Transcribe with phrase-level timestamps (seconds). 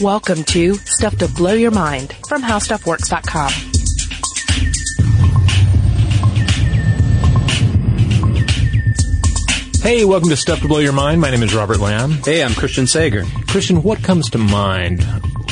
[0.00, 3.50] Welcome to Stuff to Blow Your Mind from HowStuffWorks.com.
[9.82, 11.20] Hey, welcome to Stuff to Blow Your Mind.
[11.20, 12.12] My name is Robert Lamb.
[12.12, 13.24] Hey, I'm Christian Sager.
[13.48, 15.02] Christian, what comes to mind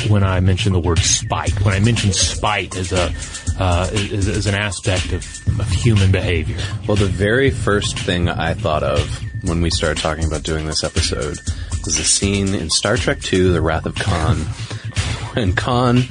[0.08, 1.64] when I mention the word spite?
[1.64, 3.12] When I mention spite as a
[3.58, 6.58] uh, as, as an aspect of, of human behavior?
[6.86, 10.84] Well, the very first thing I thought of when we started talking about doing this
[10.84, 11.40] episode
[11.86, 14.36] was a scene in Star Trek II: The Wrath of Khan,
[15.34, 16.02] when Khan.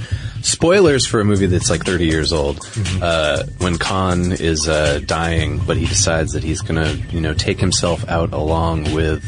[0.42, 2.60] Spoilers for a movie that's like 30 years old.
[3.02, 7.60] Uh, when Khan is uh, dying, but he decides that he's gonna, you know, take
[7.60, 9.24] himself out along with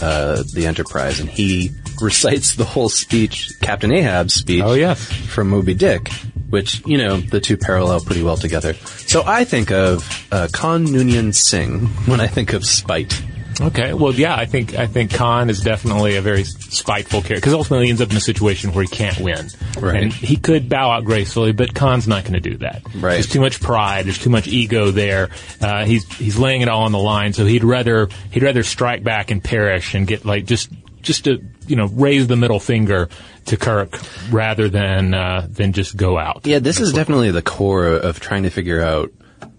[0.00, 5.74] uh, the Enterprise, and he recites the whole speech, Captain Ahab's speech, Oh, from Moby
[5.74, 6.08] Dick,
[6.50, 8.74] which you know the two parallel pretty well together.
[8.74, 13.20] So I think of uh, Khan Noonien Singh when I think of spite.
[13.60, 17.54] Okay, well, yeah, I think I think Khan is definitely a very spiteful character because
[17.54, 19.48] ultimately he ends up in a situation where he can't win.
[19.78, 20.02] Right.
[20.02, 22.82] And he could bow out gracefully, but Khan's not going to do that.
[22.94, 23.14] Right.
[23.14, 24.06] There's too much pride.
[24.06, 25.30] There's too much ego there.
[25.60, 29.02] Uh, he's he's laying it all on the line, so he'd rather he'd rather strike
[29.02, 30.70] back and perish and get like just
[31.02, 33.08] just to you know raise the middle finger
[33.46, 33.98] to Kirk
[34.30, 36.46] rather than uh, than just go out.
[36.46, 39.12] Yeah, this is definitely the core of trying to figure out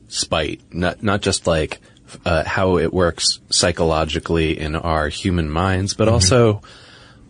[0.08, 1.80] spite, not not just like
[2.26, 6.62] uh, how it works psychologically in our human minds, but also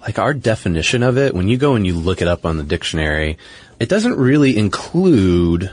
[0.02, 1.34] like our definition of it.
[1.34, 3.38] When you go and you look it up on the dictionary,
[3.80, 5.72] it doesn't really include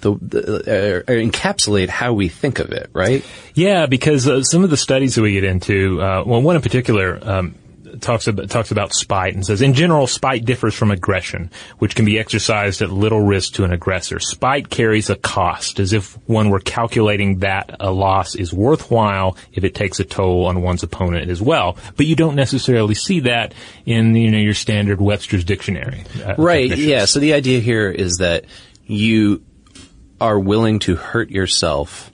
[0.00, 3.24] the, the uh, encapsulate how we think of it, right?
[3.54, 6.62] Yeah, because uh, some of the studies that we get into, uh, well, one in
[6.62, 7.54] particular um,
[8.00, 12.04] talks about talks about spite and says, in general, spite differs from aggression, which can
[12.04, 14.18] be exercised at little risk to an aggressor.
[14.18, 19.64] Spite carries a cost, as if one were calculating that a loss is worthwhile if
[19.64, 21.76] it takes a toll on one's opponent as well.
[21.96, 23.54] But you don't necessarily see that
[23.86, 26.04] in you know your standard Webster's dictionary.
[26.24, 26.76] uh, Right.
[26.76, 27.04] Yeah.
[27.04, 28.44] So the idea here is that
[28.86, 29.42] you
[30.20, 32.10] are willing to hurt yourself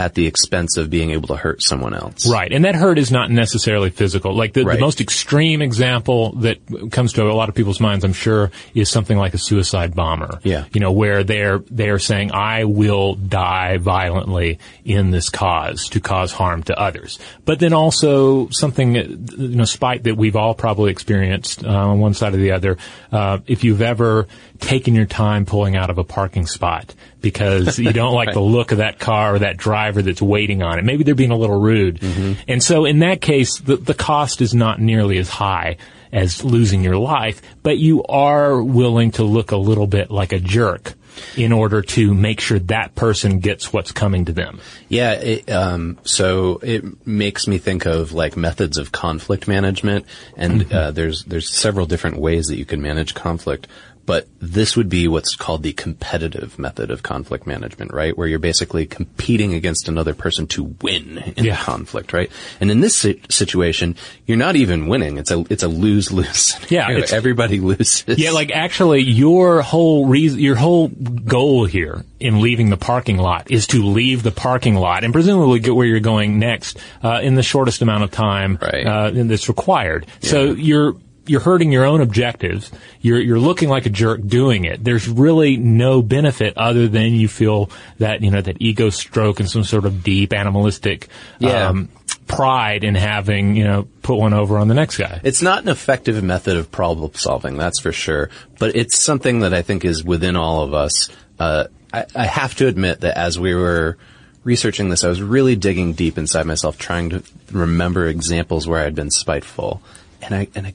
[0.00, 2.26] at the expense of being able to hurt someone else.
[2.26, 4.34] Right, and that hurt is not necessarily physical.
[4.34, 4.76] Like the, Right.
[4.76, 6.56] the most extreme example that
[6.90, 10.40] comes to a lot of people's minds, I'm sure, is something like a suicide bomber.
[10.42, 10.64] Yeah.
[10.72, 16.32] you know, where they're they're saying, "I will die violently in this cause to cause
[16.32, 21.62] harm to others." But then also something, you know, spite that we've all probably experienced
[21.62, 22.78] uh, on one side or the other.
[23.12, 24.26] Uh, if you've ever
[24.60, 28.72] taken your time pulling out of a parking spot because you don't like the look
[28.72, 30.84] of that car or that driver that's waiting on it.
[30.84, 32.02] Maybe they're being a little rude.
[32.48, 35.76] And so in that case, the, the cost is not nearly as high
[36.12, 40.40] as losing your life, but you are willing to look a little bit like a
[40.40, 40.94] jerk
[41.36, 44.60] in order to make sure that person gets what's coming to them.
[44.88, 45.12] Yeah.
[45.12, 50.06] It, um, so it makes me think of like methods of conflict management,
[50.36, 53.66] and uh, there's there's several different ways that you can manage conflict.
[54.06, 58.16] But this would be what's called the competitive method of conflict management, right?
[58.16, 61.56] Where you're basically competing against another person to win in Yeah.
[61.56, 62.30] the conflict, right?
[62.60, 63.94] And in this situation,
[64.26, 65.16] you're not even winning.
[65.18, 66.56] It's a it's a lose lose.
[66.70, 68.04] Yeah, everybody loses.
[68.18, 73.50] Yeah, like actually, your whole reason, your whole goal here in leaving the parking lot
[73.50, 77.34] is to leave the parking lot and presumably get where you're going next uh, in
[77.34, 78.86] the shortest amount of time Right.
[78.86, 80.06] uh, that's required.
[80.22, 80.94] So you're
[81.26, 82.70] you're hurting your own objectives.
[83.00, 84.82] You're you're looking like a jerk doing it.
[84.82, 89.48] There's really no benefit other than you feel that you know that ego stroke and
[89.48, 91.08] some sort of deep animalistic.
[91.38, 91.68] Yeah.
[91.68, 91.88] Um,
[92.26, 95.20] pride in having, you know, put one over on the next guy.
[95.24, 98.30] It's not an effective method of problem solving, that's for sure.
[98.60, 101.10] But it's something that I think is within all of us.
[101.40, 103.98] Uh, I, I have to admit that as we were
[104.44, 108.94] researching this, I was really digging deep inside myself, trying to remember examples where I'd
[108.94, 109.82] been spiteful,
[110.22, 110.74] and I and I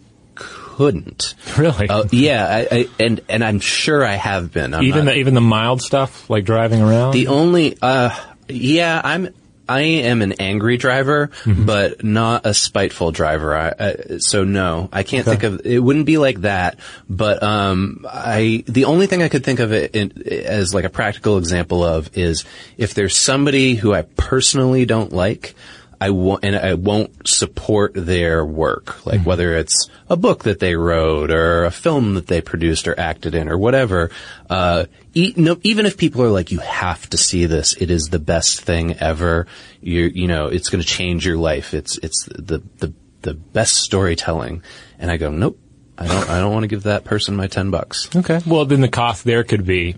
[0.75, 1.35] couldn't.
[1.57, 1.87] Really?
[1.89, 4.73] Uh, yeah, I, I, and and I'm sure I have been.
[4.73, 7.13] I'm even not- the, even the mild stuff like driving around.
[7.13, 8.09] the only, uh,
[8.49, 9.29] yeah, I'm,
[9.67, 13.55] I am an angry driver, but not a spiteful driver.
[13.57, 16.77] I, so no, I can't think of, it wouldn't be like that,
[17.09, 20.89] but, um, I, the only thing I could think of it in, as like a
[20.91, 22.45] practical example of is
[22.77, 25.55] if there's somebody who I personally don't like,
[26.01, 30.75] I won't, and I won't support their work, like whether it's a book that they
[30.75, 34.11] wrote or a film that they produced or acted in or whatever.
[34.49, 38.05] Uh, e- no, even if people are like, you have to see this, it is
[38.09, 39.47] the best thing ever.
[39.81, 41.73] You, you know, it's going to change your life.
[41.73, 44.61] It's, it's the, the, the best storytelling.
[44.99, 45.59] And I go, nope.
[45.97, 48.09] I don't, I don't want to give that person my 10 bucks.
[48.13, 48.41] Okay.
[48.45, 49.95] Well, then the cost there could be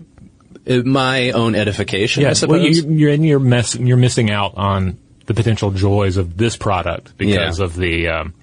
[0.64, 2.38] Uh, My own edification, I yes.
[2.38, 2.60] suppose.
[2.60, 4.98] Well, you, you're and you're mess, you're missing out on
[5.28, 7.64] the potential joys of this product because Yeah.
[7.64, 8.34] of the um,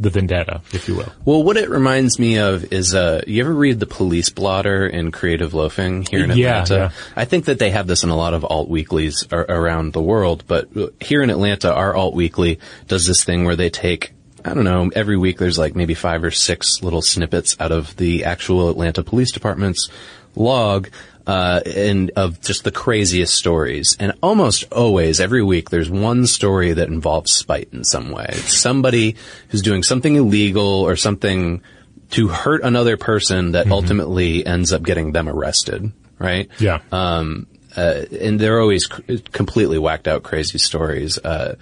[0.00, 1.12] the vendetta, if you will.
[1.24, 5.12] Well, what it reminds me of is, uh, you ever read the police blotter in
[5.12, 6.74] Creative Loafing here in Yeah, Atlanta?
[6.92, 7.12] yeah.
[7.14, 10.02] I think that they have this in a lot of alt weeklies ar- around the
[10.02, 10.68] world, but
[11.00, 12.58] here in Atlanta, our alt weekly
[12.88, 14.12] does this thing where they take
[14.46, 17.96] I don't know, every week there's like maybe five or six little snippets out of
[17.96, 19.88] the actual Atlanta Police Department's
[20.36, 20.90] log,
[21.26, 23.96] uh, and of just the craziest stories.
[23.98, 28.26] And almost always, every week, there's one story that involves spite in some way.
[28.28, 29.16] It's somebody
[29.48, 31.62] who's doing something illegal or something
[32.10, 36.48] to hurt another person that ultimately ends up getting them arrested, right?
[36.58, 36.80] Yeah.
[36.92, 41.18] Um, uh, and they're always c- completely whacked out crazy stories.
[41.18, 41.56] Uh,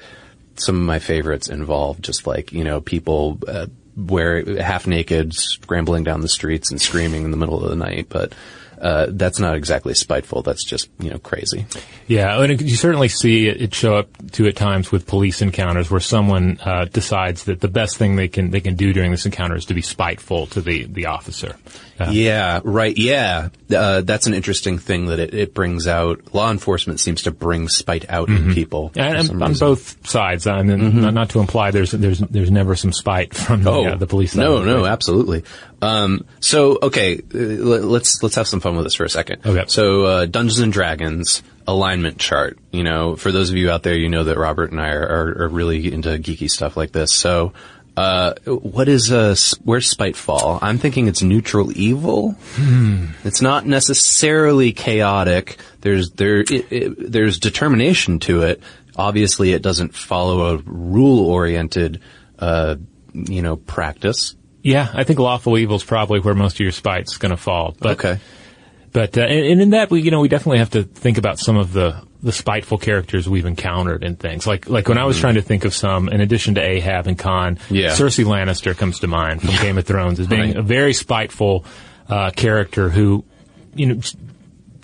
[0.57, 3.67] some of my favorites involve just like, you know, people, uh,
[3.97, 8.07] where half naked scrambling down the streets and screaming in the middle of the night,
[8.09, 8.35] but,
[8.83, 10.43] uh, that's not exactly spiteful.
[10.43, 11.67] That's just, you know, crazy.
[12.09, 16.01] Yeah, and you certainly see it show up too at times with police encounters where
[16.01, 19.55] someone uh, decides that the best thing they can they can do during this encounter
[19.55, 21.57] is to be spiteful to the the officer.
[22.11, 22.97] Yeah, right.
[22.97, 23.51] Yeah.
[23.75, 26.35] Uh, that's an interesting thing that it, it brings out.
[26.35, 28.91] Law enforcement seems to bring spite out in people.
[28.91, 30.47] for and on both sides.
[30.47, 33.97] I mean, not, not to imply there's there's there's never some spite from the, uh,
[33.97, 34.37] the police.
[34.37, 34.93] Oh, No, the no, equation.
[34.93, 35.45] absolutely.
[35.81, 39.45] Um, so okay, uh, let- let's let's have some fun with this for a second.
[39.47, 39.65] Okay.
[39.69, 42.59] So uh, Dungeons and Dragons alignment chart.
[42.73, 45.07] You know, for those of you out there, you know that Robert and I are,
[45.07, 47.13] are, are really into geeky stuff like this.
[47.13, 47.53] So.
[47.97, 50.59] Uh, what is uh where's spite fall?
[50.63, 52.33] I'm thinking it's neutral evil.
[52.55, 53.07] Hmm.
[53.25, 55.59] It's not necessarily chaotic.
[55.83, 58.63] There's there it, it, there's determination to it.
[58.97, 62.01] Obviously, it doesn't follow a rule oriented
[62.39, 62.77] uh
[63.13, 64.37] you know practice.
[64.63, 67.77] Yeah, I think lawful evil is probably where most of your spite's going to fall.
[67.79, 68.21] But okay.
[68.93, 71.39] But uh, and, and in that, we you know we definitely have to think about
[71.39, 74.47] some of the the spiteful characters we've encountered in things.
[74.47, 77.19] Like like when I was trying to think of some, in addition to Ahab and
[77.19, 77.75] Khan, Mm-hmm.
[77.75, 77.91] Yeah.
[77.91, 80.57] Cersei Lannister comes to mind from Game of Thrones as being Right.
[80.57, 81.65] a very spiteful
[82.09, 83.25] uh, character who,
[83.75, 84.01] you know.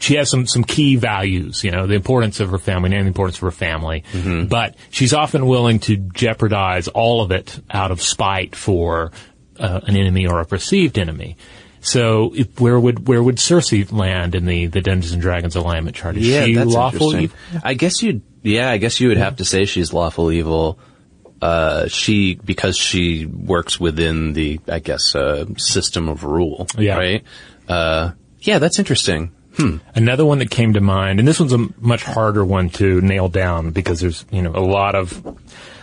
[0.00, 3.08] She has some, some key values, you know, the importance of her family and the
[3.08, 4.04] importance of her family.
[4.12, 4.44] Mm-hmm.
[4.46, 9.10] But she's often willing to jeopardize all of it out of spite for
[9.58, 11.36] uh, an enemy or a perceived enemy.
[11.80, 15.96] So, if, where would where would Cersei land in the, the Dungeons and Dragons alignment
[15.96, 16.16] chart?
[16.16, 17.12] Is Yeah, she that's lawful?
[17.14, 17.38] interesting.
[17.54, 17.60] evil?
[17.64, 18.22] I guess you.
[18.42, 20.78] Yeah, I guess you would have to say she's lawful evil.
[21.40, 26.66] Uh, she because she works within the, I guess, uh, system of rule.
[26.76, 26.96] Yeah.
[26.96, 27.24] Right.
[27.68, 29.32] Uh, yeah, that's interesting.
[29.56, 29.76] Hmm.
[29.94, 33.28] Another one that came to mind, and this one's a much harder one to nail
[33.28, 35.24] down because there's you know a lot of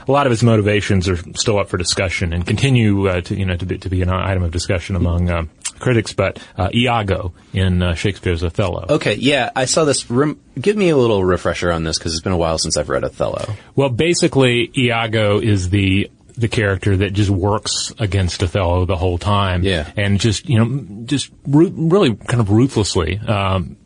[0.07, 3.45] a lot of his motivations are still up for discussion and continue uh, to you
[3.45, 5.49] know to be, to be an item of discussion among um,
[5.79, 6.13] critics.
[6.13, 8.85] But uh, Iago in uh, Shakespeare's Othello.
[8.89, 9.15] Okay.
[9.15, 10.09] Yeah, I saw this.
[10.09, 12.89] Rem- give me a little refresher on this because it's been a while since I've
[12.89, 13.53] read Othello.
[13.75, 19.63] Well, basically, Iago is the the character that just works against Othello the whole time,
[19.63, 19.89] Yeah.
[19.95, 23.17] and just you know, just ru- really kind of ruthlessly.
[23.19, 23.77] Um,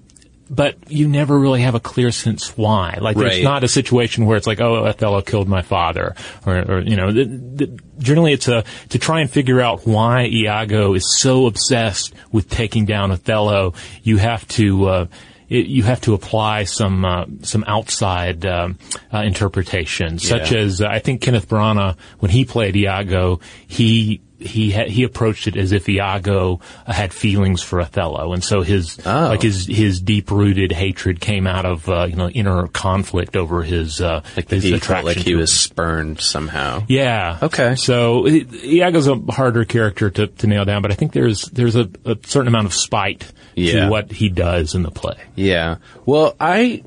[0.50, 2.98] but you never really have a clear sense why.
[3.00, 6.16] Like, there's not a situation where it's like, oh, Othello killed my father,
[6.46, 10.26] or, or you know, the, the, generally it's a to try and figure out why
[10.26, 13.74] Iago is so obsessed with taking down Othello.
[14.04, 14.86] You have to.
[14.88, 15.06] Uh,
[15.50, 18.78] it, you have to apply some uh, some outside um,
[19.12, 20.60] uh, interpretation, such Yeah.
[20.60, 25.48] as uh, I think Kenneth Branagh when he played Iago, he he ha- he approached
[25.48, 29.28] it as if Iago had feelings for Othello, and so his Oh.
[29.30, 33.64] like his his deep rooted hatred came out of uh, you know inner conflict over
[33.64, 36.84] his uh, Like his he felt like he was spurned somehow.
[36.88, 37.38] Yeah.
[37.42, 37.76] Okay.
[37.76, 41.90] So Iago's a harder character to, to nail down, but I think there's there's a,
[42.06, 43.86] a certain amount of spite Yeah.
[43.86, 45.18] to what he does in the play.
[45.36, 45.78] Yeah.
[46.06, 46.84] Well, I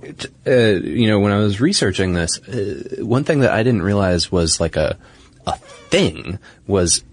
[0.46, 4.32] uh, you know, when I was researching this, uh, one thing that I didn't realize
[4.32, 4.96] was like a,
[5.46, 7.04] a thing was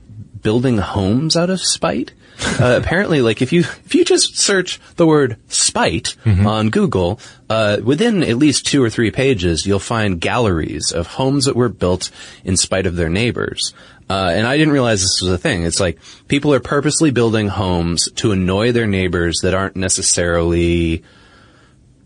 [0.42, 2.14] building homes out of spite.
[2.60, 6.16] Uh, apparently, like if you if you just search the word spite
[6.46, 7.20] on Google,
[7.50, 11.70] uh, within at least two or three pages, you'll find galleries of homes that were
[11.70, 12.12] built
[12.44, 13.74] in spite of their neighbors.
[14.10, 15.64] Uh, and I didn't realize this was a thing.
[15.64, 21.04] It's like people are purposely building homes to annoy their neighbors that aren't necessarily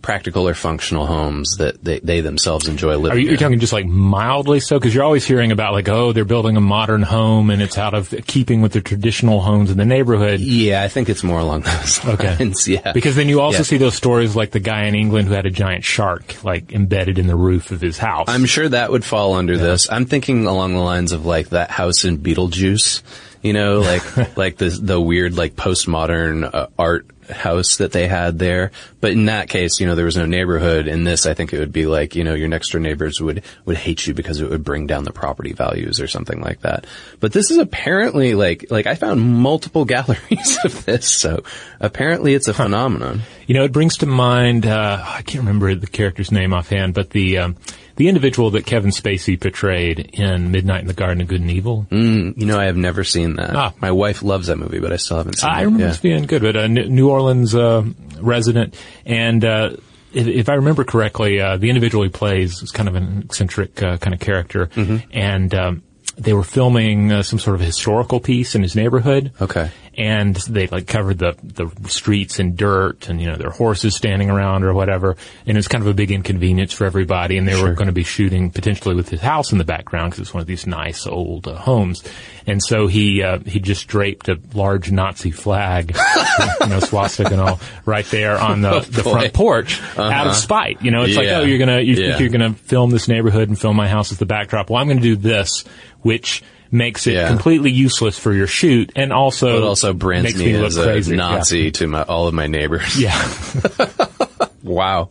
[0.03, 3.17] practical or functional homes that they, they themselves enjoy living in.
[3.17, 3.37] Are you in.
[3.39, 4.77] talking just like mildly so?
[4.77, 7.95] Because you're always hearing about like, oh, they're building a modern home and it's out
[7.95, 10.39] of keeping with the traditional homes in the neighborhood.
[10.41, 12.35] yeah, I think it's more along those Okay.
[12.37, 12.67] lines.
[12.67, 12.91] Yeah.
[12.91, 13.63] Because then you also Yeah.
[13.63, 17.17] see those stories like the guy in England who had a giant shark like embedded
[17.17, 18.25] in the roof of his house.
[18.27, 19.89] I'm sure that would fall under this.
[19.89, 23.01] I'm thinking along the lines of like that house in Beetlejuice,
[23.41, 28.39] you know, like like the the weird like postmodern uh, art house that they had
[28.39, 28.71] there.
[29.01, 30.87] But in that case, you know, there was no neighborhood.
[30.87, 33.43] In this, I think it would be like, you know, your next door neighbors would,
[33.65, 36.85] would hate you because it would bring down the property values or something like that.
[37.19, 41.07] But this is apparently like, like I found multiple galleries of this.
[41.07, 41.43] So
[41.79, 43.21] apparently it's a phenomenon.
[43.47, 47.09] You know, it brings to mind, uh, I can't remember the character's name offhand, but
[47.09, 47.57] the, um,
[47.95, 51.85] the individual that Kevin Spacey portrayed in Midnight in the Garden of Good and Evil.
[51.91, 53.55] Mm, you know, I have never seen that.
[53.55, 53.73] Ah.
[53.79, 55.65] My wife loves that movie, but I still haven't seen I it.
[55.65, 55.89] remember Yeah.
[55.89, 57.83] this being good, but a New Orleans uh,
[58.19, 59.69] resident, and uh,
[60.13, 63.81] if, if I remember correctly, uh, the individual he plays is kind of an eccentric
[63.83, 64.97] uh, kind of character, Mm-hmm.
[65.11, 65.83] and um,
[66.17, 69.31] they were filming uh, some sort of historical piece in his neighborhood.
[69.41, 69.71] Okay.
[69.95, 74.29] And they like covered the the streets in dirt, and you know their horses standing
[74.29, 77.37] around or whatever, and it's kind of a big inconvenience for everybody.
[77.37, 80.21] And they were going to be shooting potentially with his house in the background because
[80.21, 82.03] it's one of these nice old uh, homes.
[82.47, 85.95] And so he uh, he just draped a large Nazi flag,
[86.61, 90.81] you know, swastika and all, right there on the, the front porch, out of spite.
[90.81, 92.07] You know, it's like, oh, you're gonna you Yeah.
[92.17, 94.69] think you're gonna film this neighborhood and film my house as the backdrop.
[94.69, 95.63] Well, I'm going to do this,
[96.01, 96.43] which
[96.73, 97.27] makes it Yeah.
[97.29, 101.15] completely useless for your shoot, and also But also brands me, me as a crazy.
[101.15, 102.99] Nazi to my, all of my neighbors.
[102.99, 103.15] Yeah.
[104.63, 105.09] Wow.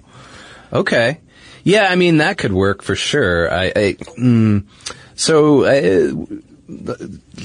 [0.72, 1.18] Okay.
[1.62, 3.52] Yeah, I mean that could work for sure.
[3.52, 4.64] I, I mm,
[5.14, 6.12] so uh,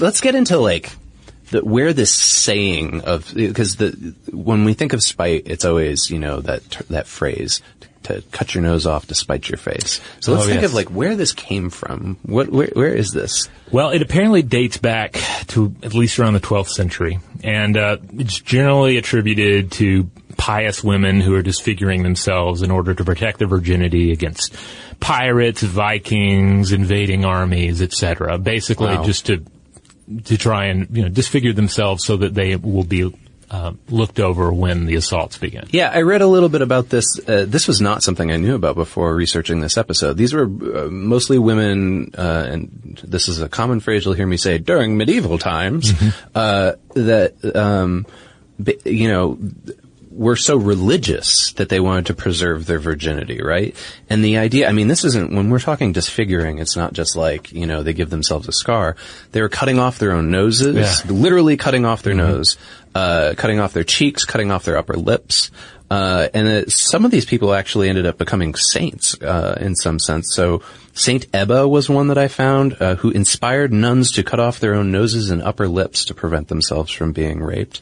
[0.00, 0.90] let's get into like
[1.50, 6.18] the, where this saying of because the when we think of spite, it's always you
[6.18, 7.87] know that that phrase to
[8.32, 10.00] cut your nose off to spite your face.
[10.20, 10.70] So let's Oh, think yes.
[10.70, 12.16] of like where this came from.
[12.22, 13.48] What where where is this?
[13.70, 15.12] Well, it apparently dates back
[15.48, 21.20] to at least around the 12th century, and uh, it's generally attributed to pious women
[21.20, 24.54] who are disfiguring themselves in order to protect their virginity against
[25.00, 28.38] pirates, Vikings, invading armies, etc.
[28.38, 29.04] Basically, Wow.
[29.04, 29.44] just to
[30.24, 33.12] to try and you know disfigure themselves so that they will be
[33.50, 35.66] uh, looked over when the assaults began.
[35.70, 37.06] Yeah, I read a little bit about this.
[37.26, 40.16] Uh, this was not something I knew about before researching this episode.
[40.16, 44.36] These were uh, mostly women, uh, and this is a common phrase you'll hear me
[44.36, 45.92] say during medieval times,
[46.34, 48.06] uh, that, um,
[48.84, 49.38] you know,
[50.18, 53.76] were so religious that they wanted to preserve their virginity, right?
[54.10, 57.52] And the idea, I mean, this isn't, when we're talking disfiguring, it's not just like,
[57.52, 58.96] you know, they give themselves a scar.
[59.30, 61.10] They were cutting off their own noses, Yeah.
[61.12, 62.56] literally cutting off their nose,
[62.96, 65.52] uh, cutting off their cheeks, cutting off their upper lips.
[65.88, 70.00] Uh, and it, some of these people actually ended up becoming saints, uh, in some
[70.00, 70.34] sense.
[70.34, 70.62] So
[70.94, 74.74] Saint Ebba was one that I found, uh, who inspired nuns to cut off their
[74.74, 77.80] own noses and upper lips to prevent themselves from being raped.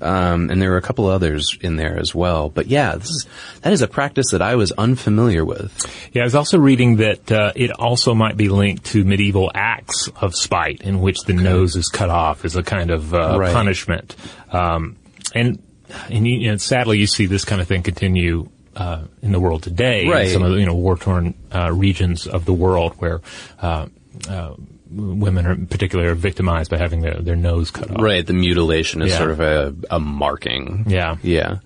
[0.00, 2.48] Um, and there were a couple others in there as well.
[2.48, 3.26] But yeah, this is,
[3.62, 5.86] that is a practice that I was unfamiliar with.
[6.12, 10.08] Yeah, I was also reading that uh, it also might be linked to medieval acts
[10.20, 13.52] of spite, in which the nose is cut off as a kind of uh, Right.
[13.52, 14.14] punishment.
[14.52, 14.96] Um,
[15.34, 15.62] and
[16.10, 20.06] and you, sadly, you see this kind of thing continue uh, in the world today.
[20.26, 23.20] in some of the you know war torn uh, regions of the world where.
[23.60, 23.86] Uh,
[24.28, 24.54] uh,
[24.90, 28.00] Women, are, particularly, are victimized by having their, their nose cut off.
[28.00, 28.26] Right.
[28.26, 29.18] The mutilation is Yeah.
[29.18, 30.84] sort of a, a marking.
[30.88, 31.16] Yeah.
[31.22, 31.58] Yeah.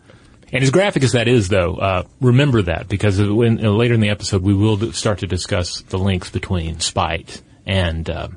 [0.52, 4.00] And as graphic as that is, though, uh, remember that because when, uh, later in
[4.00, 8.28] the episode we will start to discuss the links between spite and uh,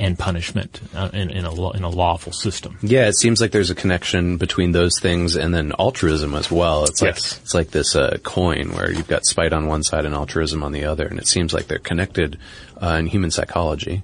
[0.00, 2.78] and punishment uh, in, in a law, in a lawful system.
[2.82, 6.84] Yeah, it seems like there's a connection between those things and then altruism as well.
[6.84, 7.38] It's like Yes.
[7.42, 10.72] it's like this uh, coin where you've got spite on one side and altruism on
[10.72, 12.38] the other, and it seems like they're connected
[12.82, 14.02] uh, in human psychology.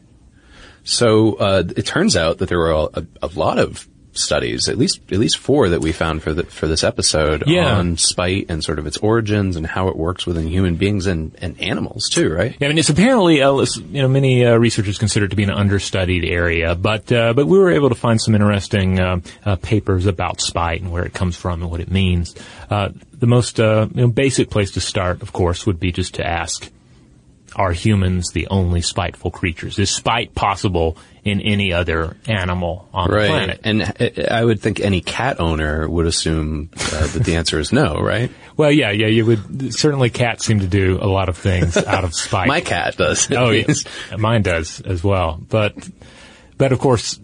[0.84, 3.88] So uh, it turns out that there were a, a lot of
[4.18, 7.76] studies, at least at least four that we found for the, for this episode Yeah.
[7.78, 11.34] on spite and sort of its origins and how it works within human beings and,
[11.40, 12.56] and animals too, right?
[12.58, 13.52] Yeah, I mean, it's apparently, uh,
[13.90, 17.46] you know, many uh, researchers consider it to be an understudied area, but uh, but
[17.46, 21.12] we were able to find some interesting uh, uh, papers about spite and where it
[21.14, 22.34] comes from and what it means.
[22.70, 26.14] Uh, the most uh, you know, basic place to start, of course, would be just
[26.16, 26.70] to ask:
[27.54, 29.78] Are humans the only spiteful creatures?
[29.78, 33.60] Is spite possible in any other animal on the planet?
[33.64, 37.72] and uh, I would think any cat owner would assume uh, that the answer is
[37.72, 38.30] no, right?
[38.56, 40.08] Well, yeah, yeah, you would certainly.
[40.08, 42.48] Cats seem to do a lot of things out of spite.
[42.48, 43.30] My cat does.
[43.30, 43.84] Oh, yes.
[44.16, 45.38] Mine does as well.
[45.46, 45.74] But,
[46.56, 47.20] but of course,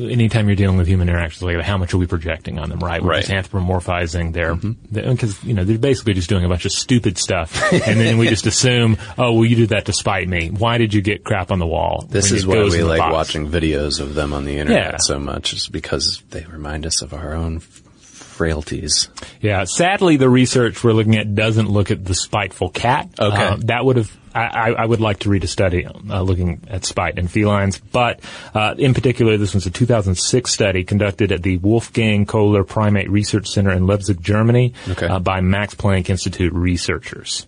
[0.00, 3.02] anytime you're dealing with human interactions like how much are we projecting on them, right?
[3.02, 3.24] We're Right.
[3.24, 7.60] just anthropomorphizing their, because, you know, they're basically just doing a bunch of stupid stuff.
[7.72, 10.48] and then we just assume, oh, well, you did that to spite me.
[10.50, 12.06] Why did you get crap on the wall?
[12.08, 13.12] This is why we like box?
[13.12, 14.96] watching videos of them on the internet Yeah.
[14.98, 19.08] so much, is because they remind us of our own frailties.
[19.40, 19.64] Yeah.
[19.64, 23.08] Sadly, the research we're looking at doesn't look at the spiteful cat.
[23.18, 23.36] Okay.
[23.44, 26.84] Uh, that would have, I, I would like to read a study uh, looking at
[26.84, 28.20] spite in felines, but
[28.54, 33.48] uh, in particular, this was a 2006 study conducted at the Wolfgang Kohler Primate Research
[33.48, 35.06] Center in Leipzig, Germany, Okay.
[35.06, 37.46] uh, by Max Planck Institute researchers.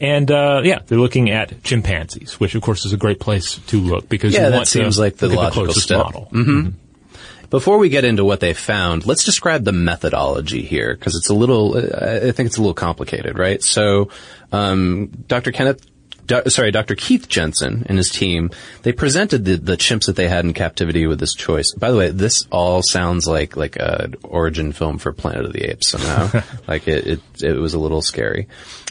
[0.00, 3.80] And uh, yeah, they're looking at chimpanzees, which of course is a great place to
[3.80, 5.98] look because Yeah, you that want seems like the logical closest step.
[6.04, 6.28] model.
[7.48, 11.34] Before we get into what they found, let's describe the methodology here because it's a
[11.34, 13.62] little, I I think it's a little complicated, right?
[13.62, 14.10] So,
[14.50, 15.52] um, Dr.
[15.52, 15.86] Kenneth,
[16.26, 16.94] do, sorry, Dr.
[16.94, 18.50] Keith Jensen and his team,
[18.82, 21.72] they presented the, the chimps that they had in captivity with this choice.
[21.72, 25.70] By the way, this all sounds like, like an origin film for Planet of the
[25.70, 26.42] Apes somehow.
[26.68, 28.48] like it, it, it was a little scary.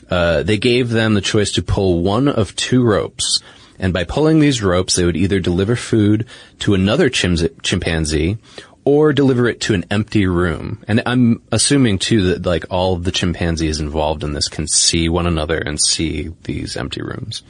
[0.09, 3.41] Uh, they gave them the choice to pull one of two ropes.
[3.77, 6.25] And by pulling these ropes, they would either deliver food
[6.59, 8.37] to another chimz- chimpanzee
[8.85, 10.83] or deliver it to an empty room.
[10.87, 15.09] And I'm assuming too that like all of the chimpanzees involved in this can see
[15.09, 17.41] one another and see these empty rooms.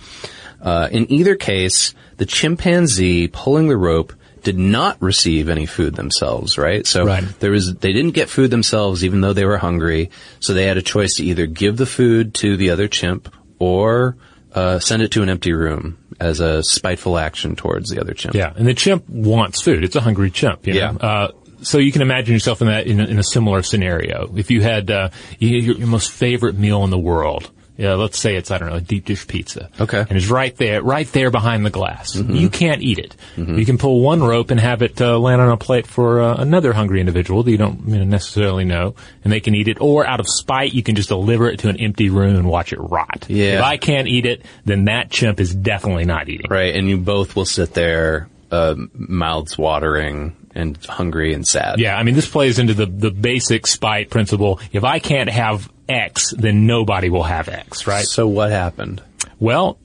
[0.62, 4.14] Uh, in either case, the chimpanzee pulling the rope
[4.44, 6.88] did not receive any food themselves, right?
[6.88, 7.24] So Right.
[7.40, 10.12] there was, they didn't get food themselves even though they were hungry.
[10.40, 14.16] So they had a choice to either give the food to the other chimp or
[14.54, 18.36] uh, send it to an empty room as a spiteful action towards the other chimp.
[18.36, 19.84] Yeah, and the chimp wants food.
[19.84, 20.68] It's a hungry chimp.
[20.68, 20.80] You know?
[20.80, 20.92] Yeah.
[21.08, 21.32] Uh,
[21.62, 24.32] so you can imagine yourself in that in a, in a similar scenario.
[24.36, 27.52] If you had uh, your, your most favorite meal in the world.
[27.78, 29.70] Yeah, let's say it's I don't know a deep dish pizza.
[29.80, 30.00] Okay.
[30.00, 32.16] and it's right there, right there behind the glass.
[32.16, 33.16] You can't eat it.
[33.36, 36.36] You can pull one rope and have it uh, land on a plate for uh,
[36.36, 39.82] another hungry individual that you don't you know, necessarily know, and they can eat it.
[39.82, 42.72] Or out of spite, you can just deliver it to an empty room and watch
[42.72, 43.26] it rot.
[43.28, 43.60] Yeah.
[43.60, 46.48] If I can't eat it, then that chimp is definitely not eating.
[46.50, 51.80] Right, and you both will sit there, uh, mouths watering and hungry and sad.
[51.80, 54.60] Yeah, I mean, this plays into the, the basic spite principle.
[54.72, 58.06] If I can't have X, then nobody will have X, right?
[58.06, 59.04] So what happened?
[59.40, 59.78] Well,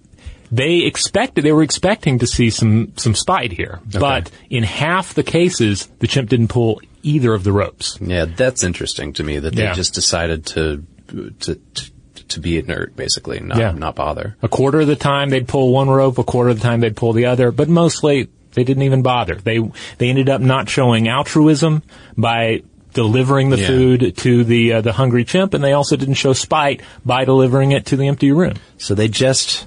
[0.53, 3.81] they expected, they were expecting to see some, some spite here.
[3.99, 7.99] But in half the cases, the chimp didn't pull either of the ropes.
[8.01, 9.75] Yeah, that's interesting to me that they Yeah.
[9.75, 11.91] just decided to, to, to,
[12.29, 13.73] to be inert, basically, not, Yeah.
[13.73, 14.37] not bother.
[14.43, 16.97] A quarter of the time they'd pull one rope, a quarter of the time they'd
[16.97, 19.35] pull the other, but mostly they didn't even bother.
[19.37, 19.59] They,
[19.99, 21.83] they ended up not showing altruism
[22.17, 22.63] by
[22.95, 23.67] delivering the Yeah.
[23.69, 27.73] food to the, uh, the hungry chimp, and they also didn't show spite by delivering
[27.73, 28.55] it to the empty room.
[28.79, 29.67] So they just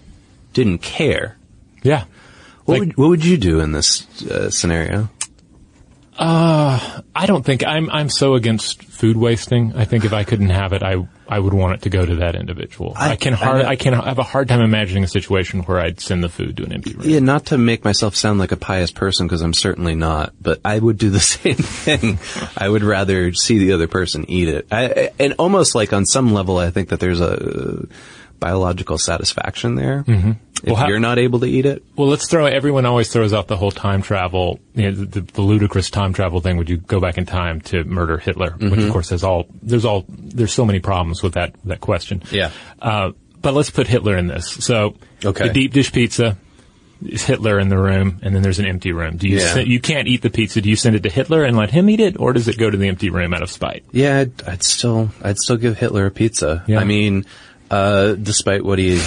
[0.54, 1.38] didn't care.
[1.84, 2.04] Yeah.
[2.66, 5.10] What, Like- would, what would you do in this uh, scenario?
[6.18, 9.74] Uh, I don't think I'm I'm so against food wasting.
[9.76, 12.16] I think if I couldn't have it, I I would want it to go to
[12.18, 12.94] that individual.
[12.96, 15.62] I, I- can I hard know- I, can have a hard time imagining a situation
[15.64, 17.10] where I'd send the food to an empty room.
[17.10, 20.60] Yeah, not to make myself sound like a pious person because I'm certainly not, but
[20.64, 22.20] I would do the same thing.
[22.58, 24.68] I would rather see the other person eat it.
[24.72, 27.88] I, I- and almost like on some level, I think that there's a
[28.40, 30.04] biological satisfaction there.
[30.04, 30.32] Mm-hmm.
[30.32, 32.46] If Well, how- you're not able to eat it, Well, let's throw.
[32.46, 36.40] Everyone always throws out the whole time travel, you know, the, the ludicrous time travel
[36.42, 36.58] thing.
[36.58, 38.52] Would you go back in time to murder Hitler?
[38.52, 38.86] Which Mm-hmm.
[38.88, 42.24] of course has all there's all there's so many problems with that that question.
[42.32, 42.52] Yeah.
[42.82, 44.48] Uh, but let's put Hitler in this.
[44.50, 45.48] So Okay.
[45.50, 46.38] the deep dish pizza
[47.06, 49.18] is Hitler in the room, and then there's an empty room.
[49.18, 49.54] Do you Yeah.
[49.56, 50.62] sen- you can't eat the pizza?
[50.62, 52.70] Do you send it to Hitler and let him eat it, or does it go
[52.70, 53.84] to the empty room out of spite?
[53.92, 56.64] yeah, I'd, I'd still, I'd still give Hitler a pizza.
[56.68, 56.80] Yeah.
[56.80, 57.26] I mean,
[57.74, 59.02] uh, despite what he,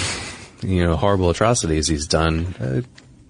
[0.61, 2.81] you know, horrible atrocities he's done, uh,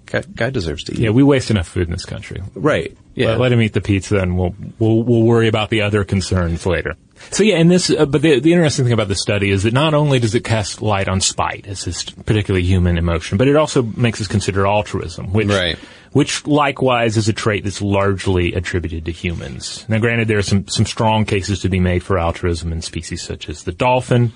[0.06, 1.00] guy, guy deserves to eat.
[1.00, 2.41] Yeah, we waste enough food in this country.
[2.56, 2.97] Right.
[3.13, 3.30] Yeah.
[3.30, 6.65] Let, let him eat the pizza, and we'll we'll we'll worry about the other concerns
[6.65, 6.95] later.
[7.32, 9.73] So yeah, and this, uh, but the, the interesting thing about this study is that
[9.73, 13.56] not only does it cast light on spite as this particularly human emotion, but it
[13.56, 15.77] also makes us consider altruism, which Right.
[16.13, 19.86] which likewise is a trait that's largely attributed to humans.
[19.89, 23.21] Now, granted, there are some some strong cases to be made for altruism in species
[23.21, 24.32] such as the dolphin,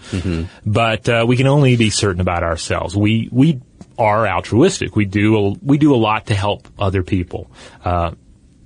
[0.66, 2.96] but uh, we can only be certain about ourselves.
[2.96, 3.62] We we
[3.98, 4.96] are altruistic.
[4.96, 7.50] We do a, we do a lot to help other people.
[7.86, 8.12] Uh,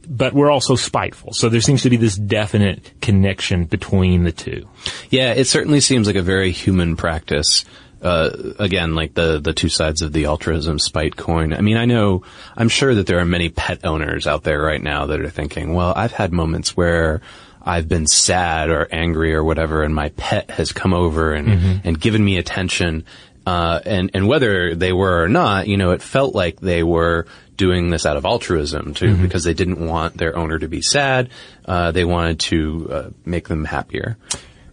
[0.05, 1.33] but we're also spiteful.
[1.33, 4.67] So there seems to be this definite connection between the two.
[5.09, 7.65] Yeah, it certainly seems like a very human practice.
[8.01, 11.53] Uh, again, like the, the two sides of the altruism spite coin.
[11.53, 12.23] I mean, I know,
[12.55, 15.73] I'm sure that there are many pet owners out there right now that are thinking,
[15.73, 17.21] well, I've had moments where
[17.63, 21.99] I've been sad or angry or whatever, and my pet has come over and, and
[21.99, 23.05] given me attention.
[23.45, 27.27] Uh, and, and whether they were or not, you know, it felt like they were
[27.57, 31.29] doing this out of altruism too, because they didn't want their owner to be sad.
[31.65, 34.17] Uh, they wanted to, uh, make them happier.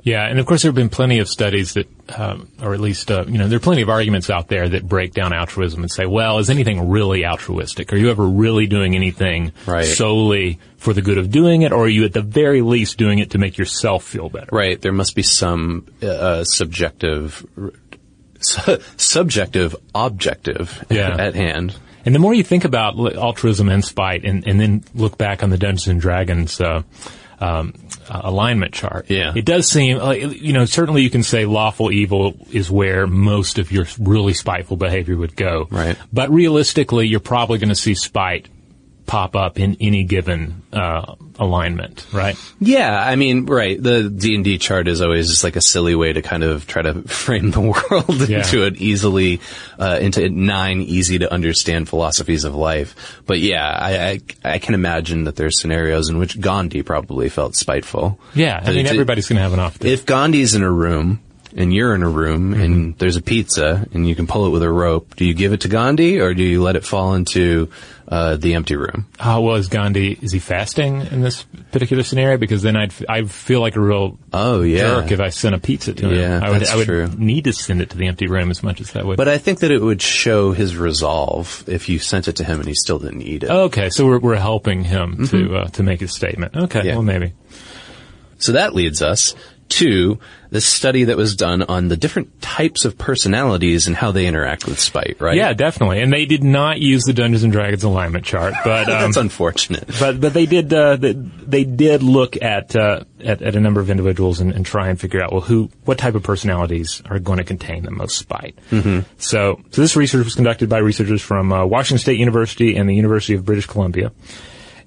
[0.05, 1.87] Yeah, and of course there have been plenty of studies that,
[2.19, 4.89] um, or at least, uh, you know, there are plenty of arguments out there that
[4.89, 7.93] break down altruism and say, well, is anything really altruistic?
[7.93, 9.85] Are you ever really doing anything Right.
[9.85, 13.21] solely for the good of doing it, or are you at the very least doing
[13.21, 14.49] it to make yourself feel better?
[14.51, 14.81] Right.
[14.81, 17.71] There must be some uh, subjective r-
[18.45, 21.17] su- subjective objective Yeah.
[21.19, 21.75] at hand.
[22.05, 25.51] And the more you think about altruism and spite, and, and then look back on
[25.51, 26.83] the Dungeons and Dragons uh,
[27.39, 27.75] um,
[28.11, 29.33] uh, alignment chart, Yeah.
[29.37, 33.59] it does seem, uh, you know, certainly you can say lawful evil is where most
[33.59, 35.69] of your really spiteful behavior would go.
[35.71, 35.97] Right.
[36.13, 38.49] But realistically, you're probably going to see spite
[39.07, 42.37] pop up in any given uh, alignment, right?
[42.61, 43.81] Yeah, I mean, right.
[43.83, 46.67] The D and D chart is always just like a silly way to kind of
[46.67, 48.39] try to frame the world Yeah.
[48.39, 49.41] into an easily
[49.79, 52.95] uh, into nine easy to understand philosophies of life.
[53.27, 57.57] But yeah, I, I I can imagine that there's scenarios in which Gandhi probably felt
[57.57, 58.19] spiteful.
[58.35, 59.93] Yeah, I mean, everybody's going to have an off day.
[59.93, 61.21] If Gandhi's in a room
[61.57, 64.63] and you're in a room and there's a pizza and you can pull it with
[64.63, 67.71] a rope, do you give it to Gandhi or do you let it fall into
[68.09, 69.07] uh, the empty room?
[69.19, 70.19] How is Gandhi?
[70.21, 72.37] Is he fasting in this particular scenario?
[72.37, 74.81] Because then I'd f- I feel like a real Oh yeah.
[75.01, 76.15] jerk if I sent a pizza to him.
[76.19, 77.09] Yeah, I would, that's I would true.
[77.17, 79.17] need to send it to the empty room as much as that would.
[79.17, 82.59] But I think that it would show his resolve if you sent it to him
[82.61, 83.51] and he still didn't eat it.
[83.51, 86.55] okay, so we're, we're helping him to uh, to make his statement.
[86.57, 86.89] Okay, Mm-hmm.
[86.89, 86.95] Yeah.
[86.95, 87.33] well maybe.
[88.39, 89.35] So that leads us
[89.73, 90.19] to
[90.51, 94.67] this study that was done on the different types of personalities and how they interact
[94.67, 95.35] with spite, right?
[95.35, 96.03] Yeah, definitely.
[96.03, 99.89] And they did not use the Dungeons and Dragons alignment chart, but um, That's unfortunate.
[99.99, 103.81] but but they did uh, they, they did look at, uh, at at a number
[103.81, 107.19] of individuals and, and try and figure out well who what type of personalities are
[107.19, 108.57] going to contain the most spite.
[108.71, 109.01] Mm-hmm.
[109.17, 112.95] So so this research was conducted by researchers from uh, Washington State University and the
[112.95, 114.13] University of British Columbia.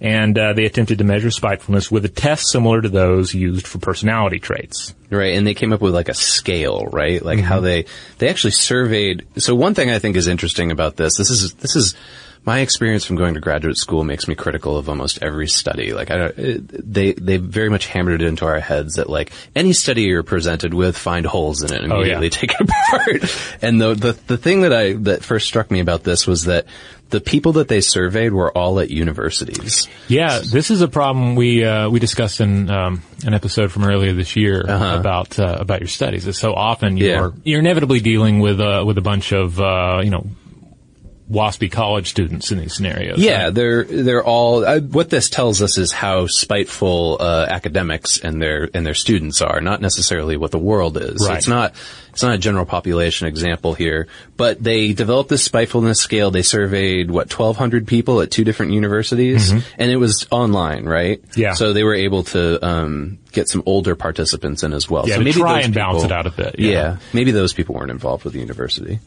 [0.01, 3.79] And uh, they attempted to measure spitefulness with a test similar to those used for
[3.79, 4.93] personality traits.
[5.09, 7.23] Right, and they came up with like a scale, right?
[7.23, 7.65] Like how Mm-hmm.
[7.65, 7.85] they
[8.17, 9.25] they actually surveyed.
[9.37, 11.95] So one thing I think is interesting about this, this is this is
[12.43, 15.93] my experience from going to graduate school makes me critical of almost every study.
[15.93, 16.35] Like I don't,
[16.93, 20.73] they they very much hammered it into our heads that like any study you're presented
[20.73, 22.17] with, find holes in it and Oh, yeah.
[22.17, 23.57] immediately take it apart.
[23.63, 26.65] And the the the thing that I that first struck me about this was that
[27.09, 29.87] the people that they surveyed were all at universities.
[30.07, 34.13] Yeah, this is a problem we uh, we discussed in um, an episode from earlier
[34.13, 34.61] this year
[34.99, 36.27] about uh, about your studies.
[36.27, 37.37] Is so often you're Uh-huh.
[37.43, 40.25] You're inevitably dealing with uh, with a bunch of uh, you know
[41.31, 43.17] waspy college students in these scenarios.
[43.17, 43.53] Yeah, right?
[43.53, 44.63] they're they're all.
[44.63, 49.41] Uh, what this tells us is how spiteful uh, academics and their and their students
[49.41, 51.23] are, not necessarily what the world is.
[51.23, 51.37] So Right.
[51.37, 51.73] it's not
[52.11, 54.07] it's not a general population example here,
[54.37, 56.29] but they developed this spitefulness scale.
[56.31, 61.21] They surveyed what twelve hundred people at two different universities, and it was online, right?
[61.21, 61.41] Mm-hmm.
[61.41, 61.53] Yeah.
[61.53, 65.07] So they were able to um, get some older participants in as well.
[65.09, 66.71] Yeah, so to try and balance people- it out a bit, Yeah.
[66.71, 66.97] yeah.
[67.13, 68.99] maybe those people weren't involved with the university.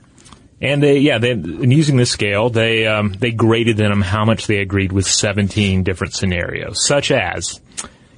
[0.60, 4.46] And they, yeah, they, in using this scale, they, um, they graded them how much
[4.46, 7.60] they agreed with 17 different scenarios, such as,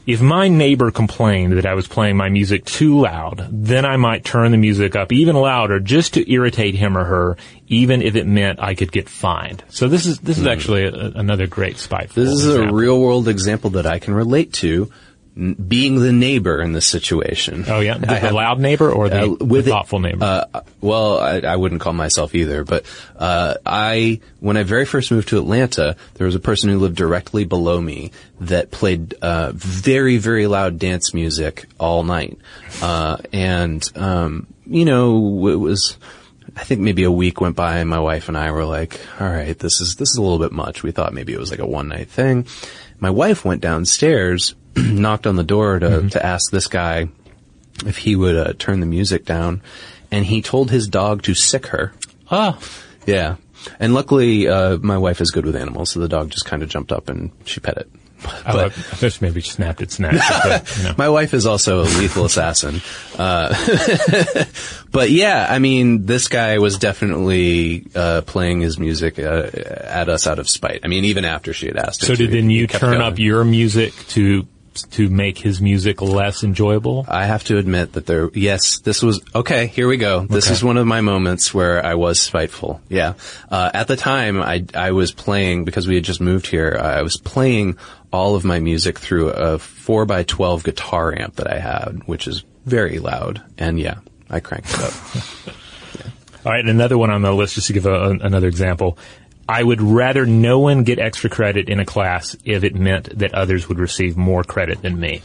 [0.06, 4.24] if my neighbor complained that I was playing my music too loud, then I might
[4.24, 7.36] turn the music up even louder just to irritate him or her,
[7.68, 9.62] even if it meant I could get fined.
[9.68, 12.06] So this is, this is actually a, another great Hmm.
[12.14, 14.90] This is a real world example that I can relate to,
[15.34, 17.64] being the neighbor in this situation.
[17.68, 20.24] Oh yeah, the, have- loud neighbor or the, Uh, with the thoughtful neighbor?
[20.52, 22.84] Uh, well, I, I wouldn't call myself either, but
[23.16, 26.96] uh, I, when I very first moved to Atlanta, there was a person who lived
[26.96, 32.38] directly below me that played uh, very, very loud dance music all night,
[32.82, 35.96] uh, and um, you know, it was.
[36.56, 39.28] I think maybe a week went by and my wife and I were like, all
[39.28, 40.82] right, this is, this is a little bit much.
[40.82, 42.44] We thought maybe it was like a one night thing.
[42.98, 47.08] My wife went downstairs, knocked on the door to, to ask this guy
[47.86, 49.62] if he would uh, turn the music down,
[50.10, 51.92] and he told his dog to sick her.
[52.30, 52.58] oh,
[53.06, 53.36] Yeah,
[53.78, 56.68] and luckily uh, my wife is good with animals, so the dog just kind of
[56.68, 57.90] jumped up and she pet it.
[58.22, 60.14] But I thought maybe snapped its neck.
[60.42, 60.94] but, you know.
[60.98, 62.82] my wife is also a lethal assassin.
[63.18, 63.54] Uh,
[64.92, 70.26] but yeah, I mean, this guy was definitely uh, playing his music uh, at us
[70.26, 70.80] out of spite.
[70.84, 72.08] I mean, even after she had asked him.
[72.08, 73.00] So did then you turn going.
[73.00, 74.46] up your music to
[74.84, 77.04] to make his music less enjoyable?
[77.08, 80.26] I have to admit that there, yes, this was, okay, here we go.
[80.26, 80.54] This Okay.
[80.54, 82.80] is one of my moments where I was spiteful.
[82.88, 83.14] Yeah.
[83.50, 87.02] Uh, at the time, I, I was playing, because we had just moved here, I
[87.02, 87.76] was playing
[88.12, 92.98] all of my music through a 4x12 guitar amp that I had, which is very
[92.98, 93.42] loud.
[93.58, 94.92] And yeah, I cranked it up.
[96.44, 98.96] All right, another one on the list, just to give a, another example.
[99.50, 103.34] I would rather no one get extra credit in a class if it meant that
[103.34, 105.22] others would receive more credit than me.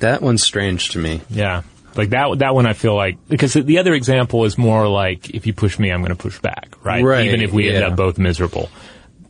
[0.00, 1.20] that one's strange to me.
[1.28, 1.62] Yeah.
[1.94, 5.46] Like that, that one I feel like, because the other example is more like, if
[5.46, 7.02] you push me, I'm going to push back, right?
[7.04, 8.70] Right, Even if we end up both miserable.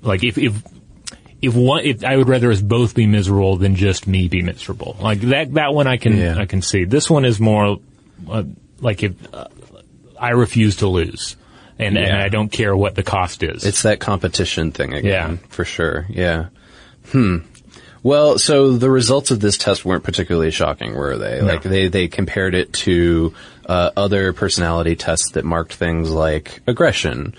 [0.03, 0.63] Like if, if,
[1.41, 4.97] if one, if I would rather us both be miserable than just me be miserable.
[5.01, 6.39] Like that, that one I can, Yeah.
[6.39, 6.85] I can see.
[6.85, 7.79] This one is more,
[8.31, 8.43] uh,
[8.81, 9.49] like if, uh,
[10.21, 11.37] I refuse to lose.
[11.79, 13.65] And, and I don't care what the cost is.
[13.65, 15.47] It's that competition thing again, Yeah.
[15.49, 16.07] for sure.
[16.09, 16.47] Yeah.
[17.13, 17.39] Hmm.
[18.03, 21.41] Well, so the results of this test weren't particularly shocking, were they?
[21.41, 23.35] Like they they compared it to
[23.67, 27.35] uh, other personality tests that marked things like aggression,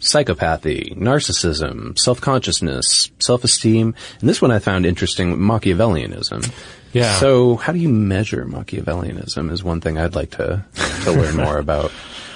[0.00, 6.50] psychopathy, narcissism, self-consciousness, self-esteem, and this one I found interesting, Machiavellianism.
[6.92, 7.18] Yeah.
[7.18, 10.64] So how do you measure Machiavellianism is one thing I'd like to
[11.04, 11.90] to learn more about.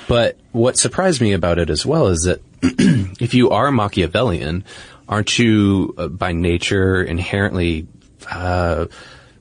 [0.09, 2.41] But what surprised me about it as well is that
[3.21, 4.65] if you are Machiavellian,
[5.09, 7.87] aren't you uh, by nature inherently
[8.31, 8.87] uh,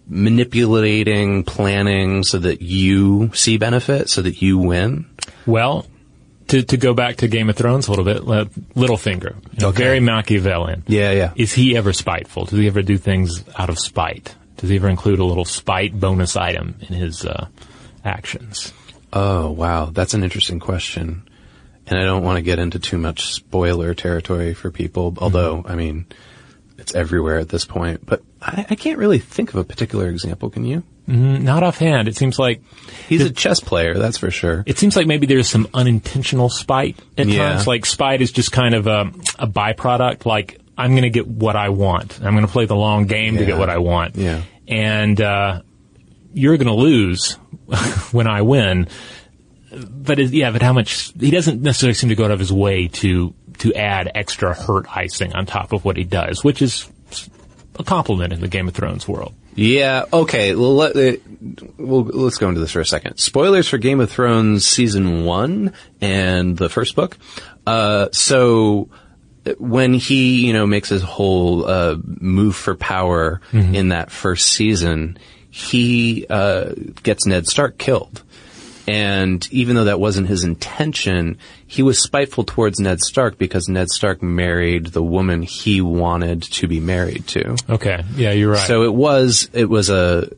[0.08, 5.06] manipulating, planning so that you see benefit, so that you win?
[5.46, 5.86] Well,
[6.48, 9.70] to, to go back to Game of Thrones a little bit, uh, Littlefinger, you know,
[9.70, 9.84] Okay.
[9.84, 10.84] very Machiavellian.
[10.88, 11.34] Yeah, yeah.
[11.36, 12.46] Is he ever spiteful?
[12.46, 14.36] Does he ever do things out of spite?
[14.58, 17.48] Does he ever include a little spite bonus item in his uh,
[18.04, 18.74] actions?
[19.14, 19.86] Oh, wow.
[19.86, 21.28] That's an interesting question.
[21.88, 25.76] And I don't want to get into too much spoiler territory for people, although, I
[25.76, 26.06] mean,
[26.78, 28.06] it's everywhere at this point.
[28.06, 30.84] But I, I can't really think of a particular example, can you?
[31.08, 32.08] Mm, Not offhand.
[32.08, 32.62] It seems like
[33.08, 34.64] He's a chess player, that's for sure.
[34.66, 37.50] it seems like maybe there's some unintentional spite at Yeah.
[37.54, 37.68] times.
[37.68, 40.26] Like spite is just kind of a, a byproduct.
[40.26, 42.20] Like I'm going to get what I want.
[42.24, 44.16] I'm going to play the long game to get what I want.
[44.16, 44.42] Yeah.
[44.68, 45.62] And uh,
[46.36, 47.34] you're going to lose
[48.12, 48.88] when I win.
[49.72, 51.12] But it, yeah, but how much?
[51.20, 54.86] He doesn't necessarily seem to go out of his way to to add extra hurt
[54.96, 56.90] icing on top of what he does, which is
[57.78, 59.34] a compliment in the Game of Thrones world.
[59.56, 60.06] Yeah.
[60.12, 60.54] Okay.
[60.54, 61.18] Well, let, uh,
[61.78, 63.18] well, let's go into this for a second.
[63.18, 67.18] Spoilers for Game of Thrones season one and the first book.
[67.66, 68.90] Uh, so
[69.58, 75.18] when he, you know, makes his whole uh, move for power in that first season,
[75.56, 78.22] he uh, gets Ned Stark killed.
[78.90, 83.90] And even though that wasn't his intention, he was spiteful towards Ned Stark because Ned
[83.90, 87.56] Stark married the woman he wanted to be married to.
[87.70, 88.68] Okay, yeah, you're right.
[88.68, 90.30] So it was, it was a,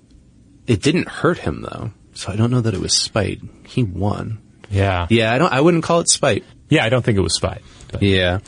[0.68, 1.92] it didn't hurt him though.
[2.14, 3.42] So I don't know that it was spite.
[3.66, 4.38] He won.
[4.70, 6.46] yeah, Yeah, I don't, I wouldn't call it spite.
[6.70, 7.64] yeah, I don't think it was spite.
[7.92, 8.04] But.
[8.04, 8.40] Yeah.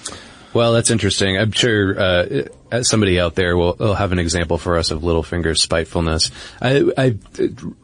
[0.53, 1.37] Well, that's interesting.
[1.37, 2.43] I'm sure uh,
[2.81, 6.31] somebody out there will, will have an example for us of Littlefinger's spitefulness.
[6.61, 7.17] I, I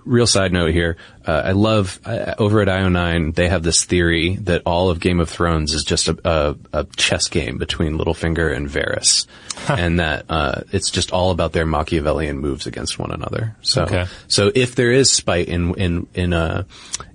[0.04, 0.97] real side note here.
[1.25, 5.19] Uh, I love uh, over at IO9 they have this theory that all of Game
[5.19, 9.28] of Thrones is just a, a, a chess game between Littlefinger and Varys,
[9.69, 13.56] and that uh, it's just all about their Machiavellian moves against one another.
[13.62, 14.06] So, Okay.
[14.28, 16.63] so if there is spite in in in uh,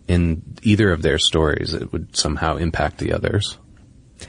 [0.08, 3.58] in either of their stories, it would somehow impact the others.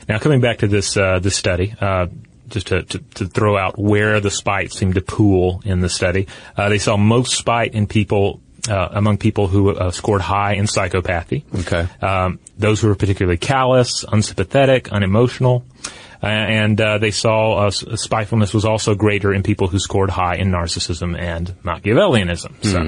[0.08, 2.08] Now, coming back to this uh, this study, uh,
[2.47, 6.27] just to, to, to throw out where the spite seemed to pool in the study,
[6.58, 10.65] uh, they saw most spite in people uh, among people who uh, scored high in
[10.65, 11.43] psychopathy.
[11.62, 11.88] Okay.
[12.06, 15.65] Um, those who were particularly callous, unsympathetic, unemotional.
[16.23, 20.36] Uh, and uh, they saw uh, spitefulness was also greater in people who scored high
[20.36, 22.63] in narcissism and Machiavellianism.
[22.63, 22.80] So,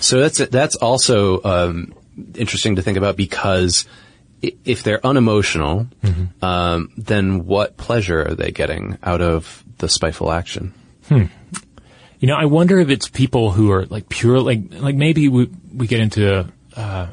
[0.00, 1.94] So that's that's also um,
[2.34, 3.86] interesting to think about because
[4.42, 5.86] if they're unemotional,
[6.42, 10.74] um, then what pleasure are they getting out of the spiteful action?
[11.10, 15.50] You know, I wonder if it's people who are like pure, like like maybe we
[15.74, 17.06] we get into uh,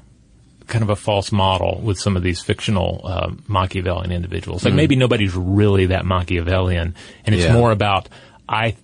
[0.68, 4.64] kind of a false model with some of these fictional uh, Machiavellian individuals.
[4.66, 6.94] Like maybe nobody's really that Machiavellian,
[7.26, 7.54] and it's Yeah.
[7.54, 8.08] more about
[8.48, 8.76] I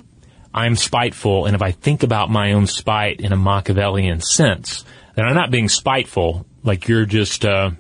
[0.54, 4.84] I'm spiteful, and if I think about my own spite in a Machiavellian sense,
[5.16, 6.46] then I'm not being spiteful.
[6.64, 7.46] Like you're just.
[7.46, 7.72] Uh,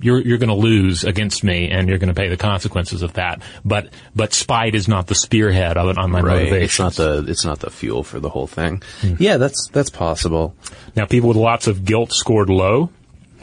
[0.00, 3.14] you're you're going to lose against me, and you're going to pay the consequences of
[3.14, 3.42] that.
[3.64, 6.62] But but spite is not the spearhead of it on my motivation.
[6.64, 8.82] It's not the it's not the fuel for the whole thing.
[9.18, 10.54] Yeah, that's that's possible.
[10.96, 12.90] Now, people with lots of guilt scored low,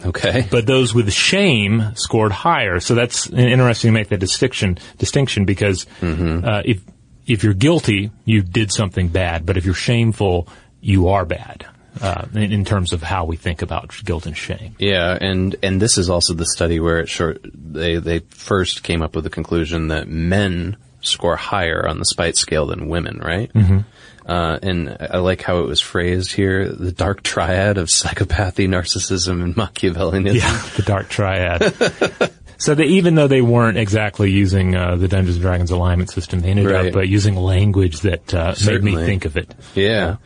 [0.05, 0.47] Okay.
[0.51, 2.79] but those with shame scored higher.
[2.79, 4.77] So that's interesting to make that distinction.
[4.97, 6.81] Distinction because uh, if
[7.25, 9.45] if you're guilty, you did something bad.
[9.45, 10.47] But if you're shameful,
[10.79, 11.65] you are bad.
[12.01, 14.75] Uh, in, in terms of how we think about guilt and shame.
[14.79, 19.01] Yeah, and and this is also the study where it short they they first came
[19.01, 23.51] up with the conclusion that men score higher on the spite scale than women, right?
[23.53, 23.79] Mm-hmm.
[24.29, 29.43] Uh, and I like how it was phrased here: the dark triad of psychopathy, narcissism,
[29.43, 30.35] and Machiavellianism.
[30.35, 32.31] Yeah, the dark triad.
[32.57, 36.41] so they, even though they weren't exactly using uh, the Dungeons and Dragons alignment system,
[36.41, 36.87] they ended Right.
[36.89, 39.53] up uh, using language that uh, made me think of it.
[39.75, 40.17] Yeah.